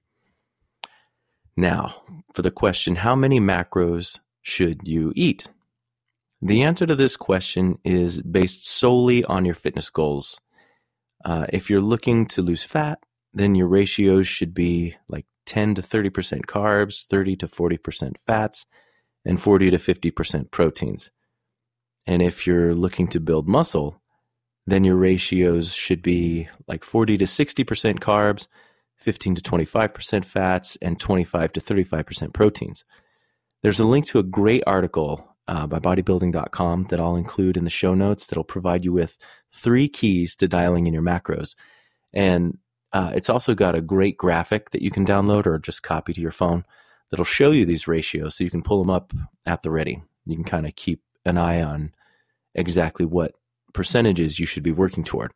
Now, 1.56 2.04
for 2.34 2.42
the 2.42 2.52
question 2.52 2.98
how 2.98 3.16
many 3.16 3.40
macros 3.40 4.20
should 4.42 4.88
you 4.88 5.12
eat? 5.16 5.48
The 6.42 6.62
answer 6.62 6.86
to 6.86 6.96
this 6.96 7.18
question 7.18 7.80
is 7.84 8.22
based 8.22 8.68
solely 8.68 9.24
on 9.26 9.44
your 9.44 9.56
fitness 9.56 9.90
goals. 9.90 10.40
Uh, 11.26 11.48
if 11.50 11.70
you're 11.70 11.82
looking 11.82 12.28
to 12.28 12.44
lose 12.44 12.64
fat, 12.64 13.00
then 13.34 13.56
your 13.56 13.68
ratios 13.68 14.28
should 14.28 14.54
be 14.54 14.96
like 15.08 15.26
10 15.48 15.76
to 15.76 15.82
30% 15.82 16.46
carbs, 16.46 17.08
30 17.08 17.38
to 17.38 17.48
40% 17.48 18.14
fats, 18.26 18.66
and 19.26 19.42
40 19.42 19.72
to 19.72 19.78
50% 19.78 20.52
proteins. 20.52 21.10
And 22.08 22.22
if 22.22 22.48
you're 22.48 22.74
looking 22.74 23.08
to 23.10 23.20
build 23.20 23.48
muscle, 23.48 24.02
then 24.66 24.84
your 24.84 24.96
ratios 24.96 25.74
should 25.74 26.02
be 26.02 26.48
like 26.68 26.84
40 26.84 27.18
to 27.18 27.26
60% 27.26 28.00
carbs, 28.00 28.48
15 28.96 29.36
to 29.36 29.42
25% 29.42 30.26
fats, 30.26 30.78
and 30.82 31.00
25 31.00 31.54
to 31.54 31.60
35% 31.60 32.34
proteins. 32.34 32.86
There's 33.62 33.80
a 33.80 33.88
link 33.88 34.06
to 34.08 34.20
a 34.20 34.24
great 34.24 34.64
article 34.66 35.28
uh, 35.48 35.68
by 35.68 35.80
bodybuilding.com 35.80 36.88
that 36.90 37.00
I'll 37.00 37.16
include 37.16 37.58
in 37.58 37.64
the 37.64 37.70
show 37.70 37.94
notes 37.94 38.28
that'll 38.28 38.44
provide 38.44 38.86
you 38.86 38.94
with 38.94 39.18
three 39.52 39.88
keys 39.88 40.36
to 40.38 40.48
dialing 40.48 40.88
in 40.88 40.94
your 40.94 41.04
macros. 41.04 41.56
And 42.14 42.58
uh, 42.94 43.12
it's 43.16 43.30
also 43.30 43.54
got 43.54 43.76
a 43.76 43.82
great 43.82 44.18
graphic 44.18 44.72
that 44.72 44.82
you 44.82 44.92
can 44.92 45.06
download 45.06 45.46
or 45.46 45.58
just 45.60 45.84
copy 45.84 46.14
to 46.14 46.22
your 46.22 46.32
phone 46.32 46.66
that'll 47.10 47.26
show 47.26 47.52
you 47.52 47.66
these 47.66 47.88
ratios 47.88 48.36
so 48.36 48.44
you 48.44 48.50
can 48.50 48.64
pull 48.64 48.80
them 48.80 48.90
up 48.90 49.14
at 49.46 49.64
the 49.64 49.72
ready. 49.72 50.04
You 50.26 50.36
can 50.36 50.46
kind 50.46 50.66
of 50.66 50.76
keep 50.76 51.02
an 51.28 51.38
eye 51.38 51.62
on 51.62 51.92
exactly 52.56 53.06
what 53.06 53.34
percentages 53.74 54.40
you 54.40 54.46
should 54.46 54.64
be 54.64 54.72
working 54.72 55.04
toward. 55.04 55.32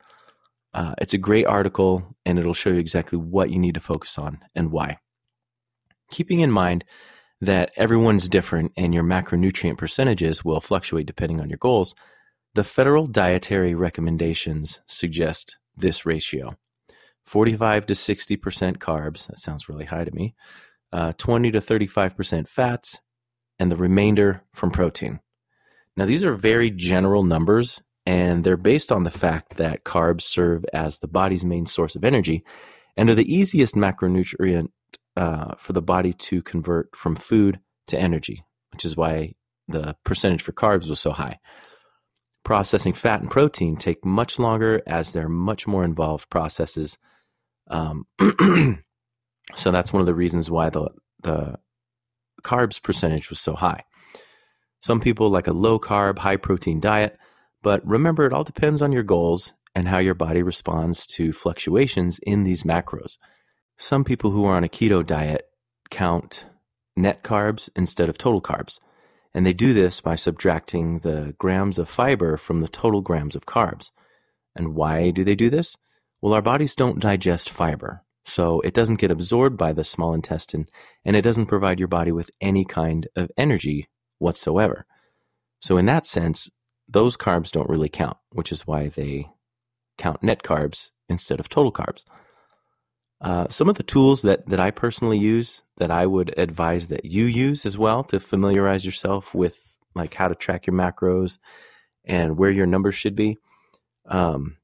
Uh, 0.74 0.96
it's 1.00 1.14
a 1.14 1.18
great 1.18 1.46
article 1.46 2.16
and 2.26 2.40
it'll 2.40 2.54
show 2.54 2.70
you 2.70 2.80
exactly 2.80 3.18
what 3.18 3.50
you 3.50 3.60
need 3.60 3.76
to 3.76 3.82
focus 3.82 4.18
on 4.18 4.40
and 4.56 4.72
why. 4.72 4.98
Keeping 6.10 6.40
in 6.40 6.52
mind 6.52 6.84
that 7.42 7.72
everyone's 7.76 8.30
different 8.30 8.72
and 8.78 8.94
your 8.94 9.04
macronutrient 9.04 9.78
percentages 9.78 10.46
will 10.46 10.62
fluctuate 10.62 11.08
depending 11.08 11.42
on 11.42 11.50
your 11.50 11.58
goals, 11.58 11.94
the 12.54 12.64
federal 12.64 13.08
dietary 13.08 13.74
recommendations 13.76 14.80
suggest 14.88 15.58
this 15.76 16.06
ratio 16.06 16.58
45 17.26 17.86
to 17.86 17.94
60% 17.94 18.78
carbs, 18.78 19.28
that 19.28 19.38
sounds 19.38 19.70
really 19.70 19.86
high 19.86 20.04
to 20.04 20.12
me, 20.12 20.36
uh, 20.92 21.14
20 21.18 21.52
to 21.52 21.60
35% 21.60 22.50
fats, 22.50 23.00
and 23.60 23.72
the 23.72 23.76
remainder 23.76 24.44
from 24.54 24.72
protein. 24.72 25.20
Now, 25.98 26.06
these 26.06 26.24
are 26.24 26.36
very 26.36 26.72
general 26.72 27.24
numbers, 27.24 27.82
and 28.06 28.44
they're 28.44 28.58
based 28.58 28.92
on 28.92 29.04
the 29.04 29.12
fact 29.12 29.58
that 29.58 29.84
carbs 29.84 30.22
serve 30.22 30.66
as 30.74 31.00
the 31.00 31.08
body's 31.08 31.46
main 31.46 31.66
source 31.66 31.96
of 31.96 32.04
energy 32.04 32.44
and 32.98 33.10
are 33.10 33.16
the 33.16 33.34
easiest 33.34 33.76
macronutrient 33.76 34.70
uh, 35.16 35.56
for 35.58 35.74
the 35.74 35.82
body 35.82 36.14
to 36.14 36.42
convert 36.42 36.96
from 36.96 37.16
food 37.16 37.60
to 37.88 38.00
energy, 38.00 38.44
which 38.72 38.86
is 38.86 38.96
why 38.96 39.34
the 39.68 39.96
percentage 40.04 40.42
for 40.42 40.52
carbs 40.52 40.90
was 40.90 41.00
so 41.00 41.12
high. 41.12 41.40
Processing 42.44 42.94
fat 42.94 43.22
and 43.22 43.30
protein 43.30 43.76
take 43.76 44.04
much 44.04 44.40
longer 44.40 44.82
as 44.88 45.12
they're 45.12 45.30
much 45.30 45.68
more 45.68 45.84
involved 45.84 46.30
processes. 46.30 46.98
Um, 47.70 48.06
so 49.56 49.72
that's 49.72 49.94
one 49.94 50.00
of 50.00 50.08
the 50.08 50.16
reasons 50.16 50.50
why 50.50 50.70
the 50.70 50.90
the 51.22 51.60
carbs 52.44 52.82
percentage 52.82 53.30
was 53.30 53.40
so 53.40 53.54
high. 53.54 53.84
Some 54.82 55.00
people 55.00 55.30
like 55.30 55.48
a 55.48 55.54
low 55.54 55.80
carb, 55.80 56.20
high 56.20 56.38
protein 56.38 56.80
diet, 56.80 57.18
but 57.62 57.86
remember 57.86 58.26
it 58.26 58.34
all 58.34 58.44
depends 58.44 58.82
on 58.82 58.92
your 58.92 59.04
goals 59.04 59.54
and 59.76 59.88
how 59.88 60.00
your 60.00 60.16
body 60.16 60.42
responds 60.42 61.06
to 61.06 61.32
fluctuations 61.32 62.20
in 62.24 62.44
these 62.44 62.64
macros. 62.64 63.18
Some 63.78 64.04
people 64.04 64.32
who 64.32 64.46
are 64.46 64.56
on 64.56 64.64
a 64.64 64.70
keto 64.70 65.06
diet 65.06 65.48
count 65.90 66.46
net 66.96 67.24
carbs 67.24 67.70
instead 67.76 68.10
of 68.10 68.18
total 68.18 68.42
carbs. 68.42 68.80
And 69.34 69.46
they 69.46 69.54
do 69.54 69.74
this 69.74 70.02
by 70.02 70.16
subtracting 70.16 71.00
the 71.00 71.36
grams 71.38 71.80
of 71.80 71.88
fiber 71.88 72.36
from 72.36 72.60
the 72.60 72.68
total 72.68 73.02
grams 73.02 73.36
of 73.36 73.46
carbs. 73.46 73.92
And 74.56 74.76
why 74.76 75.12
do 75.12 75.24
they 75.24 75.36
do 75.36 75.50
this? 75.50 75.78
Well, 76.22 76.34
our 76.34 76.42
bodies 76.42 76.76
don't 76.76 77.00
digest 77.00 77.50
fiber, 77.50 78.04
so 78.26 78.60
it 78.62 78.74
doesn't 78.74 79.00
get 79.00 79.10
absorbed 79.10 79.58
by 79.58 79.74
the 79.74 79.84
small 79.84 80.14
intestine 80.14 80.68
and 81.06 81.16
it 81.16 81.22
doesn't 81.22 81.46
provide 81.46 81.80
your 81.80 81.88
body 81.88 82.12
with 82.12 82.30
any 82.42 82.66
kind 82.66 83.08
of 83.16 83.32
energy 83.38 83.88
whatsoever. 84.22 84.86
So, 85.60 85.78
in 85.78 85.86
that 85.86 86.06
sense, 86.06 86.50
those 86.88 87.18
carbs 87.18 87.52
don't 87.52 87.70
really 87.70 87.90
count, 87.90 88.18
which 88.32 88.52
is 88.52 88.68
why 88.68 88.88
they 88.88 89.30
count 89.98 90.24
net 90.24 90.44
carbs 90.44 90.92
instead 91.10 91.40
of 91.40 91.50
total 91.50 91.72
carbs. 91.72 92.04
Uh, 93.22 93.48
some 93.50 93.70
of 93.70 93.78
the 93.78 93.84
tools 93.84 94.24
that, 94.24 94.48
that 94.48 94.60
I 94.60 94.72
personally 94.72 95.20
use 95.20 95.62
that 95.78 95.92
I 95.92 96.08
would 96.08 96.34
advise 96.38 96.88
that 96.88 97.06
you 97.06 97.26
use 97.26 97.66
as 97.68 97.78
well 97.78 98.04
to 98.06 98.20
familiarize 98.20 98.84
yourself 98.84 99.36
with 99.36 99.78
like 99.94 100.16
how 100.16 100.28
to 100.28 100.34
track 100.34 100.66
your 100.66 100.76
macros 100.76 101.38
and 102.04 102.36
where 102.36 102.50
your 102.50 102.66
numbers 102.66 102.96
should 102.96 103.16
be. 103.16 103.38
Um, 104.08 104.58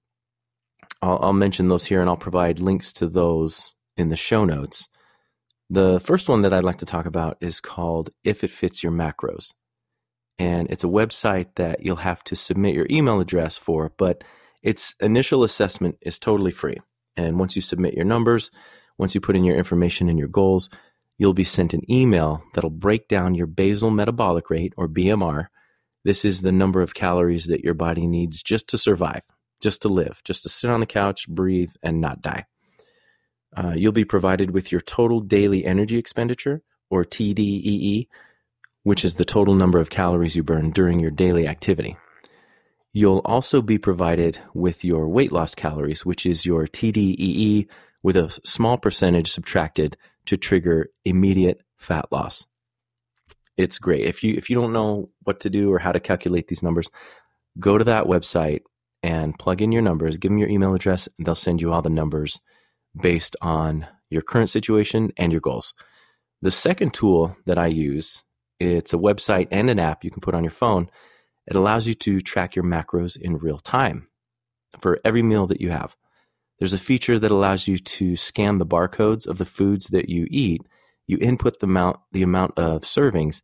I'll, 1.04 1.20
I'll 1.22 1.34
mention 1.34 1.68
those 1.68 1.86
here 1.86 2.02
and 2.02 2.10
I'll 2.10 2.18
provide 2.18 2.60
links 2.60 2.92
to 2.94 3.08
those 3.08 3.76
in 3.96 4.10
the 4.10 4.18
show 4.18 4.44
notes. 4.44 4.90
The 5.70 6.00
first 6.00 6.30
one 6.30 6.44
that 6.44 6.54
I'd 6.54 6.64
like 6.64 6.78
to 6.78 6.86
talk 6.86 7.06
about 7.06 7.38
is 7.42 7.60
called 7.60 8.10
If 8.24 8.44
It 8.44 8.52
Fits 8.52 8.84
Your 8.84 8.94
Macros. 8.94 9.54
And 10.40 10.70
it's 10.70 10.86
a 10.86 10.88
website 10.88 11.48
that 11.56 11.84
you'll 11.84 11.98
have 11.98 12.24
to 12.26 12.38
submit 12.38 12.74
your 12.74 12.88
email 12.90 13.20
address 13.20 13.58
for, 13.58 13.92
but 13.98 14.24
its 14.64 14.96
initial 15.02 15.44
assessment 15.44 15.98
is 16.02 16.20
totally 16.20 16.52
free. 16.52 16.78
And 17.18 17.38
once 17.38 17.56
you 17.58 17.62
submit 17.62 17.96
your 17.96 18.06
numbers, 18.06 18.50
once 18.98 19.14
you 19.14 19.20
put 19.20 19.36
in 19.36 19.44
your 19.44 19.58
information 19.58 20.08
and 20.08 20.18
your 20.18 20.30
goals, 20.30 20.70
you'll 21.18 21.34
be 21.34 21.44
sent 21.44 21.74
an 21.74 21.90
email 21.92 22.44
that'll 22.54 22.70
break 22.70 23.10
down 23.10 23.36
your 23.36 23.48
basal 23.48 23.92
metabolic 23.92 24.50
rate 24.50 24.74
or 24.78 24.88
BMR. 24.88 25.48
This 26.06 26.24
is 26.24 26.44
the 26.44 26.52
number 26.52 26.82
of 26.82 26.94
calories 26.94 27.48
that 27.48 27.64
your 27.64 27.74
body 27.74 28.08
needs 28.08 28.42
just 28.42 28.70
to 28.70 28.78
survive, 28.78 29.24
just 29.60 29.82
to 29.82 29.90
live, 29.90 30.22
just 30.24 30.44
to 30.44 30.50
sit 30.50 30.70
on 30.70 30.80
the 30.80 30.86
couch, 30.86 31.28
breathe, 31.28 31.72
and 31.84 32.00
not 32.00 32.22
die. 32.22 32.46
Uh, 33.56 33.74
you'll 33.75 33.92
be 33.92 34.06
provided 34.06 34.51
with 34.51 34.72
your 34.72 34.82
total 34.82 35.20
daily 35.20 35.66
energy 35.66 35.98
expenditure 35.98 36.62
or 36.89 37.04
TDEE, 37.04 38.08
which 38.84 39.04
is 39.04 39.16
the 39.16 39.25
total 39.25 39.56
number 39.56 39.80
of 39.80 39.89
calories 39.89 40.36
you 40.36 40.44
burn 40.44 40.72
during 40.72 41.00
your 41.00 41.12
daily 41.12 41.48
activity. 41.48 41.98
You'll 42.94 43.22
also 43.25 43.62
be 43.62 43.77
provided 43.77 44.39
with 44.54 44.84
your 44.84 45.08
weight 45.08 45.32
loss 45.32 45.56
calories, 45.56 46.06
which 46.06 46.25
is 46.25 46.46
your 46.46 46.68
TDEE 46.68 47.68
with 48.01 48.16
a 48.16 48.38
small 48.46 48.77
percentage 48.77 49.32
subtracted 49.32 49.98
to 50.25 50.38
trigger 50.38 50.89
immediate 51.06 51.62
fat 51.77 52.12
loss. 52.12 52.46
It's 53.56 53.80
great. 53.80 54.06
If 54.06 54.24
you 54.24 54.36
if 54.36 54.50
you 54.50 54.56
don't 54.56 54.74
know 54.74 55.10
what 55.24 55.42
to 55.42 55.50
do 55.50 55.72
or 55.72 55.80
how 55.80 55.92
to 55.92 56.00
calculate 56.00 56.48
these 56.48 56.63
numbers, 56.63 56.89
go 57.60 57.77
to 57.77 57.84
that 57.86 58.06
website 58.06 58.62
and 59.04 59.38
plug 59.38 59.62
in 59.62 59.72
your 59.72 59.82
numbers, 59.82 60.18
give 60.18 60.32
them 60.32 60.38
your 60.38 60.50
email 60.50 60.75
address, 60.75 61.08
and 61.18 61.25
they'll 61.25 61.36
send 61.36 61.62
you 61.62 61.72
all 61.72 61.82
the 61.82 61.89
numbers 61.89 62.39
based 63.01 63.36
on 63.42 63.88
your 64.10 64.22
current 64.22 64.50
situation 64.50 65.12
and 65.18 65.32
your 65.32 65.42
goals. 65.42 65.74
The 66.42 66.51
second 66.51 66.94
tool 66.94 67.38
that 67.46 67.58
I 67.58 67.68
use, 67.68 68.24
it's 68.60 68.94
a 68.94 68.98
website 68.98 69.48
and 69.51 69.70
an 69.70 69.80
app 69.80 70.04
you 70.04 70.12
can 70.12 70.22
put 70.22 70.36
on 70.36 70.44
your 70.44 70.51
phone 70.51 70.89
it 71.48 71.56
allows 71.56 71.88
you 71.88 71.94
to 71.96 72.20
track 72.22 72.56
your 72.56 72.66
macros 72.66 73.18
in 73.20 73.38
real 73.38 73.60
time. 73.60 74.08
for 74.80 75.00
every 75.06 75.24
meal 75.24 75.48
that 75.48 75.62
you 75.62 75.72
have. 75.72 75.96
There's 76.60 76.74
a 76.74 76.80
feature 76.80 77.20
that 77.20 77.32
allows 77.32 77.68
you 77.68 77.77
to 77.77 78.16
scan 78.16 78.58
the 78.58 78.66
barcodes 78.66 79.27
of 79.27 79.38
the 79.38 79.46
foods 79.46 79.88
that 79.88 80.10
you 80.10 80.27
eat. 80.30 80.62
You 81.08 81.18
input 81.22 81.60
the 81.60 81.68
amount, 81.68 81.98
the 82.12 82.24
amount 82.24 82.60
of 82.60 82.84
servings, 82.84 83.42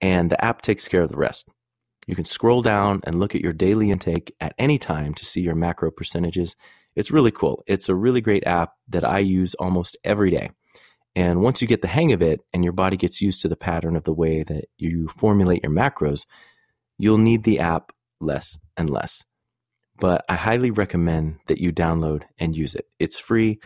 and 0.00 0.30
the 0.30 0.44
app 0.44 0.62
takes 0.62 0.88
care 0.88 1.02
of 1.02 1.10
the 1.10 1.16
rest. 1.16 1.48
You 2.06 2.14
can 2.14 2.24
scroll 2.24 2.62
down 2.62 3.00
and 3.04 3.18
look 3.20 3.34
at 3.34 3.40
your 3.40 3.52
daily 3.52 3.90
intake 3.90 4.34
at 4.40 4.54
any 4.58 4.78
time 4.78 5.14
to 5.14 5.24
see 5.24 5.40
your 5.40 5.54
macro 5.54 5.90
percentages. 5.90 6.56
It's 6.96 7.10
really 7.10 7.30
cool. 7.30 7.62
It's 7.66 7.88
a 7.88 7.94
really 7.94 8.20
great 8.20 8.46
app 8.46 8.72
that 8.88 9.04
I 9.04 9.18
use 9.18 9.54
almost 9.54 9.96
every 10.04 10.30
day. 10.30 10.50
And 11.16 11.40
once 11.42 11.62
you 11.62 11.68
get 11.68 11.82
the 11.82 11.88
hang 11.88 12.12
of 12.12 12.22
it 12.22 12.40
and 12.52 12.64
your 12.64 12.72
body 12.72 12.96
gets 12.96 13.20
used 13.20 13.40
to 13.42 13.48
the 13.48 13.56
pattern 13.56 13.96
of 13.96 14.04
the 14.04 14.12
way 14.12 14.42
that 14.42 14.66
you 14.76 15.08
formulate 15.08 15.62
your 15.62 15.72
macros, 15.72 16.26
you'll 16.98 17.18
need 17.18 17.44
the 17.44 17.60
app 17.60 17.92
less 18.20 18.58
and 18.76 18.90
less. 18.90 19.24
But 19.98 20.24
I 20.28 20.34
highly 20.34 20.70
recommend 20.70 21.38
that 21.46 21.58
you 21.58 21.72
download 21.72 22.22
and 22.38 22.56
use 22.56 22.74
it. 22.74 22.88
It's 22.98 23.18
free. 23.18 23.60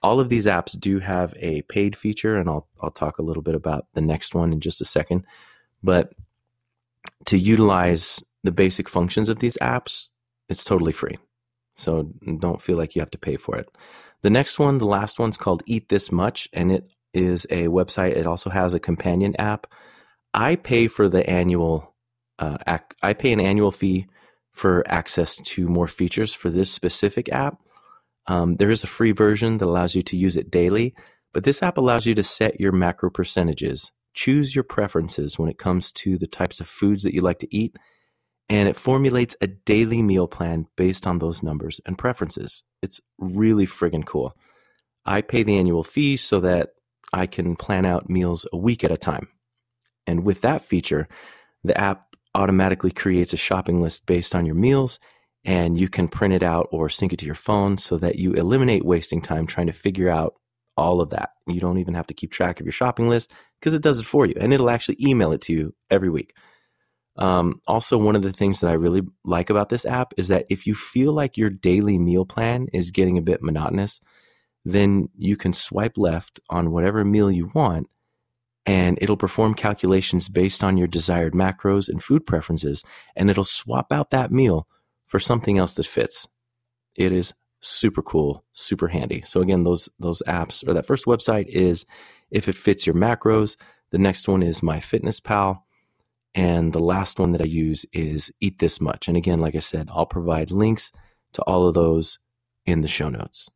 All 0.00 0.20
of 0.20 0.28
these 0.28 0.46
apps 0.46 0.78
do 0.78 1.00
have 1.00 1.34
a 1.38 1.62
paid 1.62 1.96
feature, 1.96 2.36
and 2.36 2.48
I'll, 2.48 2.68
I'll 2.80 2.90
talk 2.90 3.18
a 3.18 3.22
little 3.22 3.42
bit 3.42 3.54
about 3.54 3.86
the 3.94 4.00
next 4.00 4.34
one 4.34 4.52
in 4.52 4.60
just 4.60 4.80
a 4.80 4.84
second. 4.84 5.24
But 5.82 6.12
to 7.26 7.38
utilize 7.38 8.22
the 8.44 8.52
basic 8.52 8.88
functions 8.88 9.28
of 9.28 9.40
these 9.40 9.56
apps, 9.60 10.08
it's 10.48 10.64
totally 10.64 10.92
free. 10.92 11.18
So 11.74 12.12
don't 12.40 12.62
feel 12.62 12.76
like 12.76 12.94
you 12.94 13.00
have 13.00 13.10
to 13.12 13.18
pay 13.18 13.36
for 13.36 13.56
it. 13.56 13.68
The 14.22 14.30
next 14.30 14.58
one, 14.58 14.78
the 14.78 14.86
last 14.86 15.18
one's 15.18 15.36
called 15.36 15.62
Eat 15.66 15.88
This 15.88 16.12
Much, 16.12 16.48
and 16.52 16.70
it 16.70 16.88
is 17.12 17.44
a 17.50 17.64
website. 17.64 18.16
It 18.16 18.26
also 18.26 18.50
has 18.50 18.74
a 18.74 18.80
companion 18.80 19.34
app. 19.38 19.66
I 20.32 20.56
pay 20.56 20.88
for 20.88 21.08
the 21.08 21.28
annual. 21.28 21.94
Uh, 22.38 22.58
ac- 22.66 22.96
I 23.02 23.12
pay 23.12 23.32
an 23.32 23.40
annual 23.40 23.72
fee 23.72 24.06
for 24.52 24.84
access 24.86 25.36
to 25.36 25.66
more 25.66 25.88
features 25.88 26.34
for 26.34 26.50
this 26.50 26.70
specific 26.70 27.30
app. 27.30 27.58
Um, 28.26 28.56
there 28.56 28.70
is 28.70 28.84
a 28.84 28.88
free 28.88 29.12
version 29.12 29.58
that 29.58 29.66
allows 29.66 29.94
you 29.94 30.02
to 30.02 30.16
use 30.16 30.36
it 30.36 30.50
daily, 30.50 30.94
but 31.32 31.44
this 31.44 31.62
app 31.62 31.78
allows 31.78 32.06
you 32.06 32.14
to 32.14 32.22
set 32.22 32.60
your 32.60 32.72
macro 32.72 33.10
percentages, 33.10 33.90
choose 34.14 34.54
your 34.54 34.64
preferences 34.64 35.38
when 35.38 35.48
it 35.48 35.58
comes 35.58 35.90
to 35.92 36.18
the 36.18 36.26
types 36.26 36.60
of 36.60 36.68
foods 36.68 37.02
that 37.02 37.14
you 37.14 37.20
like 37.20 37.40
to 37.40 37.56
eat, 37.56 37.76
and 38.48 38.68
it 38.68 38.76
formulates 38.76 39.36
a 39.40 39.46
daily 39.46 40.02
meal 40.02 40.26
plan 40.26 40.66
based 40.76 41.06
on 41.06 41.18
those 41.18 41.42
numbers 41.42 41.80
and 41.86 41.98
preferences. 41.98 42.62
It's 42.82 43.00
really 43.18 43.66
friggin' 43.66 44.06
cool. 44.06 44.36
I 45.04 45.22
pay 45.22 45.42
the 45.42 45.56
annual 45.56 45.82
fee 45.82 46.16
so 46.16 46.40
that 46.40 46.70
I 47.12 47.26
can 47.26 47.56
plan 47.56 47.84
out 47.84 48.08
meals 48.08 48.46
a 48.52 48.56
week 48.56 48.84
at 48.84 48.92
a 48.92 48.96
time. 48.96 49.28
And 50.06 50.24
with 50.24 50.40
that 50.42 50.62
feature, 50.62 51.08
the 51.64 51.78
app 51.78 52.16
automatically 52.34 52.90
creates 52.90 53.32
a 53.32 53.36
shopping 53.36 53.80
list 53.80 54.06
based 54.06 54.34
on 54.34 54.46
your 54.46 54.54
meals 54.54 54.98
and 55.44 55.78
you 55.78 55.88
can 55.88 56.08
print 56.08 56.34
it 56.34 56.42
out 56.42 56.68
or 56.70 56.88
sync 56.88 57.12
it 57.12 57.18
to 57.18 57.26
your 57.26 57.34
phone 57.34 57.76
so 57.76 57.96
that 57.98 58.16
you 58.16 58.32
eliminate 58.32 58.84
wasting 58.84 59.20
time 59.20 59.46
trying 59.46 59.66
to 59.66 59.72
figure 59.72 60.08
out 60.08 60.34
all 60.76 61.00
of 61.00 61.10
that. 61.10 61.30
You 61.46 61.60
don't 61.60 61.78
even 61.78 61.94
have 61.94 62.06
to 62.06 62.14
keep 62.14 62.30
track 62.30 62.60
of 62.60 62.66
your 62.66 62.72
shopping 62.72 63.08
list 63.08 63.32
because 63.60 63.74
it 63.74 63.82
does 63.82 63.98
it 63.98 64.06
for 64.06 64.24
you 64.24 64.34
and 64.40 64.52
it'll 64.52 64.70
actually 64.70 64.96
email 65.00 65.32
it 65.32 65.42
to 65.42 65.52
you 65.52 65.74
every 65.90 66.08
week. 66.08 66.34
Um, 67.16 67.60
also, 67.66 67.98
one 67.98 68.16
of 68.16 68.22
the 68.22 68.32
things 68.32 68.60
that 68.60 68.70
I 68.70 68.74
really 68.74 69.02
like 69.24 69.50
about 69.50 69.68
this 69.68 69.84
app 69.84 70.14
is 70.16 70.28
that 70.28 70.46
if 70.48 70.66
you 70.66 70.74
feel 70.74 71.12
like 71.12 71.36
your 71.36 71.50
daily 71.50 71.98
meal 71.98 72.24
plan 72.24 72.68
is 72.72 72.90
getting 72.90 73.18
a 73.18 73.22
bit 73.22 73.42
monotonous, 73.42 74.00
then 74.64 75.08
you 75.18 75.36
can 75.36 75.52
swipe 75.52 75.98
left 75.98 76.40
on 76.48 76.70
whatever 76.70 77.04
meal 77.04 77.30
you 77.30 77.50
want 77.54 77.88
and 78.64 78.96
it'll 79.00 79.16
perform 79.16 79.54
calculations 79.54 80.28
based 80.28 80.62
on 80.62 80.76
your 80.76 80.86
desired 80.86 81.32
macros 81.32 81.88
and 81.88 82.02
food 82.02 82.24
preferences 82.26 82.84
and 83.16 83.28
it'll 83.28 83.44
swap 83.44 83.92
out 83.92 84.10
that 84.10 84.30
meal 84.30 84.68
for 85.06 85.18
something 85.18 85.58
else 85.58 85.74
that 85.74 85.86
fits. 85.86 86.28
It 86.96 87.12
is 87.12 87.34
super 87.60 88.02
cool, 88.02 88.44
super 88.52 88.88
handy. 88.88 89.22
So 89.26 89.40
again, 89.40 89.64
those 89.64 89.88
those 89.98 90.22
apps 90.26 90.66
or 90.66 90.74
that 90.74 90.86
first 90.86 91.06
website 91.06 91.46
is 91.46 91.84
if 92.30 92.48
it 92.48 92.56
fits 92.56 92.86
your 92.86 92.94
macros. 92.94 93.56
The 93.90 93.98
next 93.98 94.26
one 94.26 94.42
is 94.42 94.60
MyFitnessPal 94.60 95.60
and 96.34 96.72
the 96.72 96.80
last 96.80 97.18
one 97.18 97.32
that 97.32 97.42
I 97.42 97.46
use 97.46 97.84
is 97.92 98.32
Eat 98.40 98.58
This 98.58 98.80
Much. 98.80 99.08
And 99.08 99.16
again, 99.16 99.40
like 99.40 99.54
I 99.54 99.60
said, 99.60 99.88
I'll 99.92 100.06
provide 100.06 100.50
links 100.50 100.92
to 101.34 101.42
all 101.42 101.66
of 101.66 101.74
those 101.74 102.18
in 102.64 102.80
the 102.80 102.88
show 102.88 103.08
notes. 103.08 103.50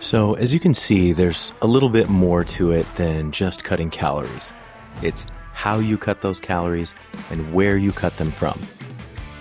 So, 0.00 0.34
as 0.34 0.54
you 0.54 0.60
can 0.60 0.74
see, 0.74 1.12
there's 1.12 1.52
a 1.62 1.66
little 1.66 1.88
bit 1.88 2.08
more 2.08 2.44
to 2.44 2.70
it 2.70 2.86
than 2.94 3.32
just 3.32 3.64
cutting 3.64 3.90
calories. 3.90 4.52
It's 5.02 5.26
how 5.52 5.78
you 5.78 5.98
cut 5.98 6.20
those 6.20 6.38
calories 6.38 6.94
and 7.30 7.52
where 7.52 7.76
you 7.76 7.90
cut 7.90 8.16
them 8.18 8.30
from. 8.30 8.60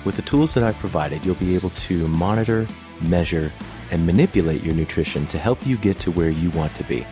With 0.05 0.15
the 0.15 0.21
tools 0.21 0.53
that 0.53 0.63
I've 0.63 0.77
provided, 0.77 1.25
you'll 1.25 1.35
be 1.35 1.55
able 1.55 1.71
to 1.71 2.07
monitor, 2.07 2.67
measure, 3.01 3.51
and 3.91 4.05
manipulate 4.05 4.63
your 4.63 4.73
nutrition 4.73 5.27
to 5.27 5.37
help 5.37 5.67
you 5.67 5.77
get 5.77 5.99
to 5.99 6.11
where 6.11 6.29
you 6.29 6.49
want 6.51 6.73
to 6.75 6.83
be. 6.85 7.05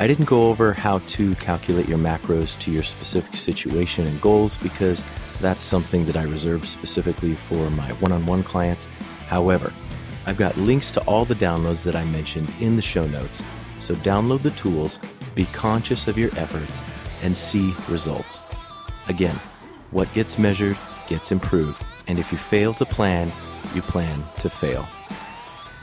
I 0.00 0.06
didn't 0.06 0.26
go 0.26 0.48
over 0.48 0.72
how 0.72 0.98
to 0.98 1.34
calculate 1.36 1.88
your 1.88 1.98
macros 1.98 2.58
to 2.60 2.70
your 2.70 2.84
specific 2.84 3.34
situation 3.34 4.06
and 4.06 4.20
goals 4.20 4.56
because 4.56 5.04
that's 5.40 5.64
something 5.64 6.04
that 6.06 6.16
I 6.16 6.22
reserve 6.22 6.68
specifically 6.68 7.34
for 7.34 7.68
my 7.70 7.90
one 7.94 8.12
on 8.12 8.24
one 8.24 8.44
clients. 8.44 8.86
However, 9.26 9.72
I've 10.24 10.36
got 10.36 10.56
links 10.56 10.92
to 10.92 11.00
all 11.00 11.24
the 11.24 11.34
downloads 11.34 11.82
that 11.82 11.96
I 11.96 12.04
mentioned 12.04 12.48
in 12.60 12.76
the 12.76 12.82
show 12.82 13.06
notes. 13.06 13.42
So 13.80 13.94
download 13.96 14.42
the 14.42 14.52
tools, 14.52 15.00
be 15.34 15.46
conscious 15.46 16.06
of 16.06 16.16
your 16.16 16.30
efforts, 16.38 16.84
and 17.24 17.36
see 17.36 17.74
results. 17.88 18.44
Again, 19.08 19.34
what 19.90 20.12
gets 20.14 20.38
measured 20.38 20.76
gets 21.08 21.32
improved. 21.32 21.82
And 22.06 22.20
if 22.20 22.30
you 22.30 22.38
fail 22.38 22.72
to 22.74 22.84
plan, 22.84 23.32
you 23.74 23.82
plan 23.82 24.22
to 24.38 24.48
fail. 24.48 24.86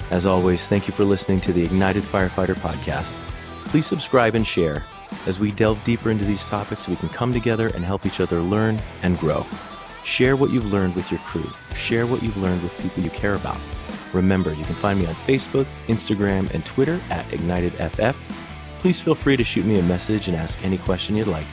As 0.10 0.26
always, 0.26 0.70
thank 0.70 0.88
you 0.88 0.94
for 0.94 1.04
listening 1.04 1.42
to 1.42 1.52
the 1.52 1.66
Ignited 1.66 2.04
Firefighter 2.04 2.56
podcast. 2.56 3.35
Please 3.76 3.86
subscribe 3.86 4.36
and 4.36 4.48
share. 4.48 4.84
As 5.28 5.38
we 5.38 5.52
delve 5.52 5.84
deeper 5.84 6.10
into 6.10 6.24
these 6.24 6.46
topics, 6.46 6.88
we 6.88 6.96
can 6.96 7.10
come 7.10 7.34
together 7.34 7.68
and 7.76 7.84
help 7.84 8.06
each 8.06 8.22
other 8.22 8.40
learn 8.40 8.80
and 9.04 9.20
grow. 9.20 9.46
Share 10.06 10.38
what 10.38 10.50
you've 10.50 10.72
learned 10.72 10.96
with 10.96 11.12
your 11.12 11.20
crew. 11.20 11.50
Share 11.76 12.08
what 12.08 12.24
you've 12.24 12.38
learned 12.38 12.64
with 12.64 12.82
people 12.82 13.04
you 13.04 13.10
care 13.10 13.36
about. 13.36 13.58
Remember, 14.14 14.54
you 14.54 14.64
can 14.64 14.76
find 14.76 14.98
me 14.98 15.06
on 15.06 15.14
Facebook, 15.14 15.66
Instagram, 15.88 16.50
and 16.54 16.66
Twitter 16.66 17.02
at 17.10 17.26
IgnitedFF. 17.32 18.16
Please 18.80 19.02
feel 19.02 19.14
free 19.14 19.36
to 19.36 19.44
shoot 19.44 19.66
me 19.66 19.78
a 19.78 19.84
message 19.84 20.30
and 20.30 20.38
ask 20.38 20.64
any 20.64 20.78
question 20.78 21.18
you'd 21.18 21.28
like. 21.28 21.46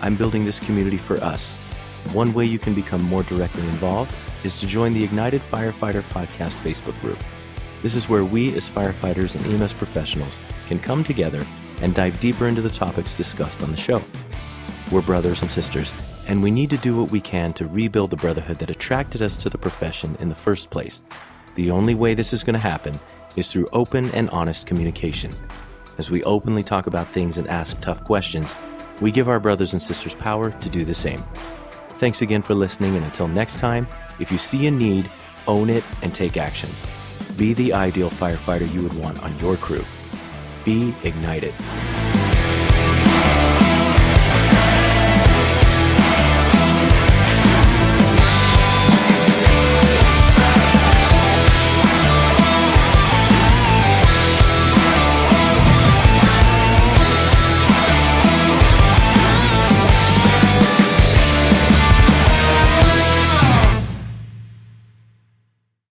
I'm 0.00 0.16
building 0.16 0.46
this 0.46 0.58
community 0.58 0.96
for 0.96 1.18
us. 1.18 1.52
One 2.14 2.32
way 2.32 2.46
you 2.46 2.58
can 2.58 2.72
become 2.72 3.02
more 3.02 3.24
directly 3.24 3.64
involved 3.64 4.14
is 4.42 4.58
to 4.60 4.66
join 4.66 4.94
the 4.94 5.04
Ignited 5.04 5.42
Firefighter 5.42 6.00
Podcast 6.00 6.54
Facebook 6.64 6.98
group. 7.02 7.22
This 7.82 7.94
is 7.94 8.08
where 8.08 8.24
we, 8.24 8.56
as 8.56 8.68
firefighters 8.68 9.36
and 9.36 9.46
EMS 9.46 9.72
professionals, 9.72 10.38
can 10.66 10.78
come 10.78 11.04
together 11.04 11.46
and 11.80 11.94
dive 11.94 12.18
deeper 12.18 12.48
into 12.48 12.60
the 12.60 12.70
topics 12.70 13.14
discussed 13.14 13.62
on 13.62 13.70
the 13.70 13.76
show. 13.76 14.02
We're 14.90 15.02
brothers 15.02 15.42
and 15.42 15.50
sisters, 15.50 15.94
and 16.26 16.42
we 16.42 16.50
need 16.50 16.70
to 16.70 16.76
do 16.78 16.96
what 16.96 17.10
we 17.10 17.20
can 17.20 17.52
to 17.54 17.66
rebuild 17.66 18.10
the 18.10 18.16
brotherhood 18.16 18.58
that 18.58 18.70
attracted 18.70 19.22
us 19.22 19.36
to 19.38 19.50
the 19.50 19.58
profession 19.58 20.16
in 20.18 20.28
the 20.28 20.34
first 20.34 20.70
place. 20.70 21.02
The 21.54 21.70
only 21.70 21.94
way 21.94 22.14
this 22.14 22.32
is 22.32 22.42
going 22.42 22.54
to 22.54 22.60
happen 22.60 22.98
is 23.36 23.52
through 23.52 23.68
open 23.72 24.10
and 24.10 24.28
honest 24.30 24.66
communication. 24.66 25.32
As 25.98 26.10
we 26.10 26.22
openly 26.24 26.62
talk 26.62 26.86
about 26.86 27.06
things 27.08 27.38
and 27.38 27.48
ask 27.48 27.80
tough 27.80 28.02
questions, 28.04 28.54
we 29.00 29.12
give 29.12 29.28
our 29.28 29.40
brothers 29.40 29.72
and 29.72 29.82
sisters 29.82 30.14
power 30.14 30.50
to 30.50 30.68
do 30.68 30.84
the 30.84 30.94
same. 30.94 31.22
Thanks 31.98 32.22
again 32.22 32.42
for 32.42 32.54
listening, 32.54 32.96
and 32.96 33.04
until 33.04 33.28
next 33.28 33.58
time, 33.58 33.86
if 34.18 34.32
you 34.32 34.38
see 34.38 34.66
a 34.66 34.70
need, 34.70 35.08
own 35.46 35.70
it 35.70 35.84
and 36.02 36.14
take 36.14 36.36
action. 36.36 36.70
Be 37.38 37.54
the 37.54 37.72
ideal 37.72 38.10
firefighter 38.10 38.70
you 38.74 38.82
would 38.82 38.94
want 38.94 39.22
on 39.22 39.38
your 39.38 39.56
crew. 39.56 39.84
Be 40.64 40.92
ignited. 41.04 41.54